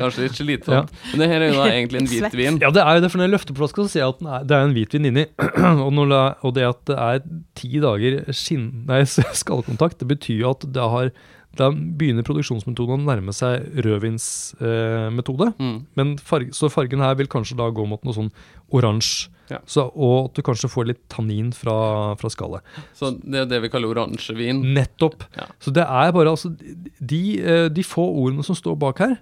Kanskje 0.00 0.24
litt 0.26 0.38
slitsomt. 0.38 0.92
Men 1.12 1.22
det 1.24 1.28
her 1.32 1.42
er 1.44 1.50
jo 1.52 1.58
da 1.60 1.66
egentlig 1.72 2.00
en 2.02 2.08
hvitvin. 2.12 2.60
Ja, 2.62 2.70
det 2.72 2.84
er 2.84 2.98
jo 2.98 3.04
det, 3.04 3.10
for 3.12 3.20
når 3.20 3.28
jeg 3.28 3.34
løfter 3.36 3.56
på 3.56 3.62
flaska, 3.64 3.84
så 3.86 3.92
ser 3.92 4.04
jeg 4.04 4.14
at 4.14 4.20
den 4.22 4.30
er, 4.32 4.46
det 4.48 4.56
er 4.58 4.68
en 4.68 4.76
hvitvin 4.76 5.08
inni. 5.10 5.24
og, 5.84 5.90
når 5.98 6.12
det, 6.12 6.22
og 6.46 6.56
det 6.56 6.66
at 6.70 6.82
det 6.92 6.98
er 7.08 7.24
ti 7.58 7.72
dager 7.82 8.20
skinn, 8.36 8.68
nei, 8.88 9.02
skallkontakt, 9.08 9.98
det 10.02 10.08
betyr 10.14 10.44
jo 10.44 10.52
at 10.54 10.68
det 10.76 10.88
har, 10.94 11.12
da 11.58 11.70
begynner 11.72 12.26
produksjonsmetoden 12.26 13.02
å 13.02 13.06
nærme 13.06 13.34
seg 13.36 13.64
rødvinsmetode. 13.86 15.52
Mm. 15.60 15.78
Men 15.98 16.12
farg, 16.22 16.52
så 16.56 16.70
fargen 16.72 17.04
her 17.04 17.16
vil 17.18 17.30
kanskje 17.32 17.58
da 17.58 17.70
gå 17.74 17.86
mot 17.88 18.02
noe 18.06 18.16
sånn 18.16 18.30
oransje. 18.74 19.32
Ja. 19.46 19.60
Så, 19.70 19.84
og 19.94 20.32
at 20.32 20.38
du 20.38 20.42
kanskje 20.46 20.70
får 20.72 20.88
litt 20.88 21.02
tannin 21.12 21.52
fra, 21.54 21.76
fra 22.18 22.30
skallet. 22.32 22.66
Så 22.98 23.12
det 23.22 23.44
er 23.44 23.50
det 23.50 23.60
vi 23.62 23.70
kaller 23.70 23.92
oransjevin. 23.94 24.64
Nettopp. 24.74 25.22
Ja. 25.38 25.46
Så 25.62 25.70
det 25.74 25.84
er 25.86 26.10
bare 26.16 26.32
altså 26.34 26.50
de, 26.56 27.22
eh, 27.38 27.68
de 27.70 27.84
få 27.86 28.08
ordene 28.24 28.42
som 28.46 28.58
står 28.58 28.74
bak 28.82 29.04
her, 29.04 29.14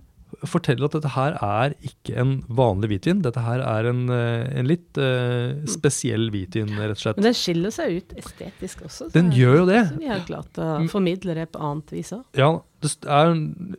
forteller 0.49 0.89
at 0.89 0.97
dette 0.97 1.13
her 1.15 1.39
er 1.45 1.75
ikke 1.87 2.17
en 2.21 2.35
vanlig 2.49 2.93
hvitvin. 2.93 3.23
Dette 3.25 3.43
her 3.45 3.63
er 3.63 3.89
en, 3.91 4.05
eh, 4.13 4.45
en 4.61 4.69
litt 4.69 5.01
uh, 5.01 5.55
spesiell 5.71 6.29
hvitvin, 6.35 6.73
rett 6.79 6.97
og 6.97 7.03
slett. 7.03 7.21
Men 7.21 7.31
den 7.31 7.39
skiller 7.39 7.75
seg 7.75 7.99
ut 7.99 8.15
estetisk 8.21 8.85
også. 8.89 9.09
Den 9.15 9.33
gjør 9.35 9.63
jo 9.63 9.65
det. 9.71 9.83
Så 9.91 10.03
vi 10.03 10.13
har 10.13 10.23
klart 10.29 10.61
å 10.61 10.71
formidle 10.93 11.37
det 11.39 11.49
på 11.55 11.63
annet 11.65 11.97
vis 11.97 12.15
òg. 12.17 12.25
Ja, 12.39 12.53
er, 12.85 13.35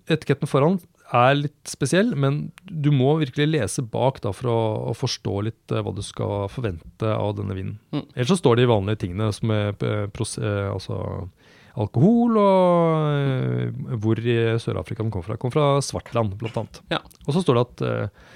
etiketten 0.10 0.50
foran 0.50 0.80
er 1.14 1.36
litt 1.38 1.70
spesiell, 1.70 2.14
men 2.18 2.50
du 2.66 2.90
må 2.94 3.16
virkelig 3.22 3.48
lese 3.52 3.84
bak 3.86 4.22
da 4.24 4.32
for 4.36 4.52
å, 4.52 4.60
å 4.92 4.94
forstå 4.98 5.36
litt 5.46 5.74
eh, 5.74 5.84
hva 5.86 5.94
du 5.96 6.02
skal 6.06 6.48
forvente 6.52 7.12
av 7.12 7.36
denne 7.38 7.58
vinen. 7.58 7.78
Mm. 7.94 8.06
Ellers 8.16 8.34
så 8.34 8.40
står 8.42 8.60
de 8.60 8.70
vanlige 8.72 9.04
tingene 9.06 9.30
som 9.36 9.54
er 9.54 9.76
eh, 9.86 10.72
altså 10.72 11.00
alkohol 11.82 12.40
og 12.42 13.06
eh, 13.20 13.96
hvor 14.02 14.20
i 14.20 14.38
Sør-Afrika 14.62 15.04
den 15.04 15.12
kommer 15.14 15.28
fra. 15.28 15.36
Den 15.36 15.44
kommer 15.44 15.58
fra 15.58 15.86
Svartland, 15.86 16.36
blant 16.42 16.60
annet. 16.62 16.82
Ja. 16.94 17.02
Og 17.26 17.36
så 17.36 17.44
står 17.44 17.60
det 17.60 17.66
at, 17.66 17.86
eh, 17.86 18.36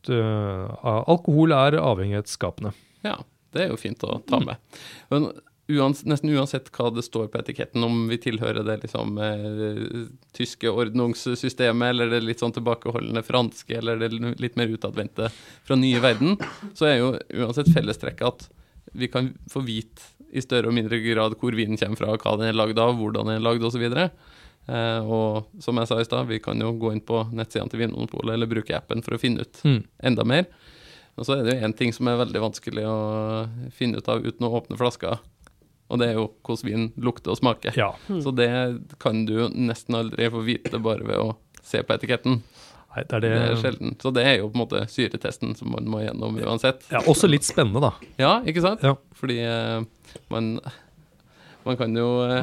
at 0.00 0.12
eh, 0.16 0.88
alkohol 1.00 1.56
er 1.56 1.80
avhengighetsskapende. 1.80 2.74
Ja, 3.06 3.18
det 3.54 3.64
er 3.64 3.72
jo 3.72 3.80
fint 3.80 4.04
å 4.06 4.20
ta 4.28 4.42
med. 4.44 4.60
Men 5.12 5.30
uans, 5.70 6.04
nesten 6.08 6.32
uansett 6.34 6.70
hva 6.74 6.90
det 6.94 7.04
står 7.06 7.28
på 7.30 7.40
etiketten, 7.40 7.84
om 7.86 8.06
vi 8.10 8.18
tilhører 8.20 8.64
det 8.66 8.80
liksom 8.84 9.18
eh, 9.22 10.06
tyske 10.36 10.70
ordnungssystemet, 10.70 11.94
eller 11.94 12.10
det 12.12 12.22
litt 12.24 12.42
sånn 12.42 12.54
tilbakeholdende 12.56 13.22
franske, 13.26 13.76
eller 13.78 14.00
det 14.00 14.10
litt 14.42 14.58
mer 14.60 14.72
utadvendte 14.72 15.30
fra 15.32 15.78
nye 15.78 16.00
verden, 16.02 16.38
så 16.74 16.90
er 16.90 16.96
jo 17.00 17.12
uansett 17.44 17.70
fellestrekket 17.74 18.26
at 18.26 18.48
vi 18.92 19.08
kan 19.08 19.32
få 19.50 19.62
vite 19.66 20.02
i 20.32 20.40
større 20.44 20.70
og 20.70 20.74
mindre 20.76 20.98
grad 21.02 21.34
hvor 21.40 21.54
vinen 21.58 21.78
kommer 21.80 21.96
fra, 21.98 22.16
hva 22.16 22.36
den 22.38 22.48
er 22.52 22.58
lagd 22.58 22.78
av, 22.78 22.94
hvordan 22.98 23.26
den 23.26 23.36
er 23.40 23.44
lagd 23.44 23.64
osv. 23.66 23.82
Eh, 24.70 25.00
og 25.10 25.48
som 25.62 25.78
jeg 25.80 25.88
sa 25.90 25.98
i 26.00 26.04
stad, 26.06 26.28
vi 26.30 26.38
kan 26.42 26.60
jo 26.62 26.72
gå 26.78 26.92
inn 26.94 27.00
på 27.02 27.24
nettsidene 27.34 27.70
til 27.72 27.80
Vinmonopolet 27.82 28.34
eller 28.36 28.50
bruke 28.50 28.76
appen 28.76 29.02
for 29.02 29.16
å 29.16 29.20
finne 29.22 29.42
ut 29.42 29.62
Mm. 29.64 29.82
enda 30.02 30.24
mer. 30.24 30.46
Og 31.18 31.26
så 31.26 31.34
er 31.38 31.42
det 31.44 31.56
jo 31.58 31.66
én 31.66 31.74
ting 31.76 31.92
som 31.92 32.06
er 32.08 32.20
veldig 32.24 32.40
vanskelig 32.40 32.84
å 32.86 33.48
finne 33.74 33.98
ut 33.98 34.08
av 34.08 34.22
uten 34.24 34.46
å 34.46 34.52
åpne 34.60 34.78
flaska, 34.78 35.18
og 35.90 35.98
det 35.98 36.08
er 36.08 36.14
jo 36.20 36.28
hvordan 36.46 36.64
vin 36.70 36.92
lukter 37.02 37.32
og 37.34 37.40
smaker. 37.40 37.74
Ja. 37.76 37.90
Så 38.06 38.30
det 38.34 38.46
kan 39.00 39.24
du 39.26 39.32
jo 39.34 39.48
nesten 39.50 39.96
aldri 39.98 40.30
få 40.30 40.44
vite 40.46 40.78
bare 40.78 41.02
ved 41.04 41.18
å 41.18 41.36
se 41.66 41.82
på 41.82 41.92
etiketten. 41.98 42.42
Nei, 42.90 43.04
det 43.06 43.16
er 43.16 43.22
det. 43.22 43.28
Det 43.30 43.42
er 43.48 43.60
sjelden. 43.62 43.92
Så 44.02 44.10
det 44.14 44.24
er 44.26 44.40
jo 44.40 44.48
på 44.50 44.58
en 44.58 44.64
måte 44.64 44.84
syretesten 44.90 45.54
som 45.58 45.70
man 45.74 45.86
må 45.90 46.02
gjennom 46.02 46.38
uansett. 46.42 46.82
Ja, 46.90 47.04
også 47.10 47.30
litt 47.30 47.46
spennende, 47.46 47.84
da. 47.84 48.10
Ja, 48.18 48.32
ikke 48.42 48.64
sant? 48.64 48.82
Ja. 48.82 48.96
Fordi 49.18 49.36
uh, 49.46 50.16
man, 50.32 50.56
man 51.68 51.78
kan 51.78 51.94
jo 51.94 52.08
uh, 52.26 52.42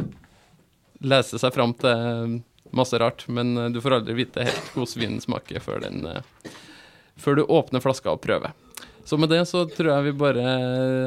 lese 1.04 1.42
seg 1.42 1.52
fram 1.56 1.76
til 1.82 2.40
masse 2.72 3.00
rart, 3.00 3.28
men 3.28 3.58
eh, 3.58 3.70
du 3.70 3.82
får 3.82 4.00
aldri 4.00 4.14
vite 4.18 4.46
helt 4.48 4.72
hvordan 4.76 5.02
vinen 5.02 5.22
smaker 5.24 5.64
før, 5.64 5.84
den, 5.86 6.06
eh, 6.06 6.56
før 7.16 7.40
du 7.40 7.44
åpner 7.46 7.84
flaska 7.84 8.14
og 8.14 8.22
prøver. 8.24 8.56
Så 9.08 9.15
med 9.15 9.30
det 9.32 9.39
så 9.48 9.62
tror 9.72 9.88
jeg 9.93 10.06
vi 10.10 10.12
bare 10.20 10.43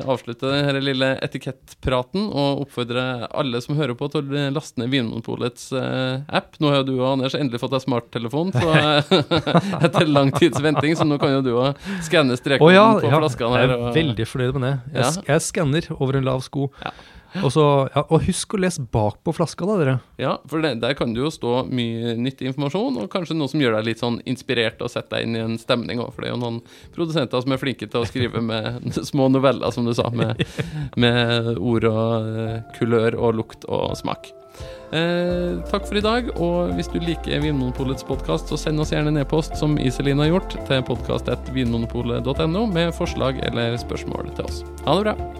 avslutter 0.08 0.54
denne 0.54 0.80
lille 0.80 1.10
etikettpraten 1.20 2.30
og 2.30 2.62
oppfordrer 2.64 3.26
alle 3.28 3.60
som 3.60 3.76
hører 3.76 3.92
på 3.98 4.08
til 4.08 4.24
å 4.24 4.46
laste 4.54 4.80
ned 4.80 4.88
Vinmonopolets 4.94 5.66
eh, 5.76 6.22
app. 6.40 6.56
Nå 6.62 6.72
har 6.72 6.80
jo 6.80 6.86
du 6.88 6.94
og 6.96 7.10
Anders 7.10 7.36
endelig 7.36 7.60
fått 7.60 7.74
deg 7.76 7.84
smarttelefon 7.84 8.54
så, 8.56 8.72
etter 9.84 10.08
lang 10.08 10.32
tids 10.32 10.62
venting, 10.64 10.96
så 10.96 11.04
nå 11.04 11.20
kan 11.20 11.36
jo 11.36 11.44
du 11.44 11.52
òg 11.58 11.76
skanne 12.06 12.40
strekene 12.40 12.64
oh, 12.64 12.72
ja, 12.72 12.86
på 12.96 13.10
ja, 13.10 13.20
flaskene 13.20 13.60
jeg 13.60 13.68
er 13.76 13.96
veldig 14.00 14.28
fornøyd 14.32 14.56
med 14.56 14.66
det. 14.68 14.74
Jeg, 14.96 15.00
Ja. 15.04 15.12
jeg 15.34 15.44
skanner 15.50 15.92
over 15.98 16.16
en 16.16 16.28
lav 16.32 16.40
sko. 16.46 16.70
Ja. 16.80 16.96
Og, 17.44 17.50
så, 17.54 17.64
ja, 17.94 18.02
og 18.02 18.24
husk 18.26 18.56
å 18.56 18.60
lese 18.60 18.82
bak 18.82 19.20
på 19.26 19.34
flaska, 19.36 19.66
da, 19.68 19.76
dere. 19.80 19.96
Ja, 20.20 20.32
for 20.50 20.64
det, 20.64 20.72
der 20.82 20.96
kan 20.98 21.14
det 21.14 21.22
jo 21.22 21.30
stå 21.32 21.52
mye 21.70 22.16
nyttig 22.18 22.50
informasjon, 22.50 22.98
og 23.02 23.10
kanskje 23.12 23.36
noe 23.38 23.50
som 23.52 23.62
gjør 23.62 23.78
deg 23.78 23.86
litt 23.86 24.02
sånn 24.02 24.18
inspirert 24.28 24.82
og 24.82 24.90
setter 24.90 25.20
deg 25.20 25.28
inn 25.28 25.38
i 25.38 25.44
en 25.44 25.60
stemning 25.60 26.02
òg. 26.02 26.10
For 26.14 26.24
det 26.24 26.30
er 26.30 26.34
jo 26.34 26.42
noen 26.42 26.58
produsenter 26.96 27.44
som 27.44 27.54
er 27.54 27.62
flinke 27.62 27.86
til 27.86 28.02
å 28.02 28.08
skrive 28.10 28.42
med 28.42 28.90
små 29.12 29.30
noveller, 29.30 29.70
som 29.74 29.86
du 29.86 29.94
sa, 29.96 30.10
med, 30.10 30.42
med 31.00 31.54
ord 31.56 31.86
og 31.90 32.30
eh, 32.34 32.60
kulør 32.78 33.18
og 33.20 33.40
lukt 33.40 33.66
og 33.70 33.94
smak. 34.00 34.32
Eh, 34.90 35.60
takk 35.70 35.84
for 35.86 35.98
i 36.00 36.02
dag, 36.02 36.32
og 36.42 36.72
hvis 36.74 36.90
du 36.90 36.98
liker 36.98 37.42
Vinmonopolets 37.44 38.06
podkast, 38.06 38.50
så 38.50 38.58
send 38.58 38.82
oss 38.82 38.90
gjerne 38.90 39.12
en 39.14 39.22
e-post, 39.22 39.54
som 39.60 39.78
Iselin 39.78 40.22
har 40.22 40.32
gjort, 40.32 40.56
til 40.66 40.82
podkast.vinmonopolet.no 40.90 42.64
med 42.74 42.90
forslag 42.98 43.38
eller 43.46 43.78
spørsmål 43.80 44.34
til 44.34 44.50
oss. 44.50 44.64
Ha 44.88 44.98
det 44.98 45.06
bra. 45.06 45.39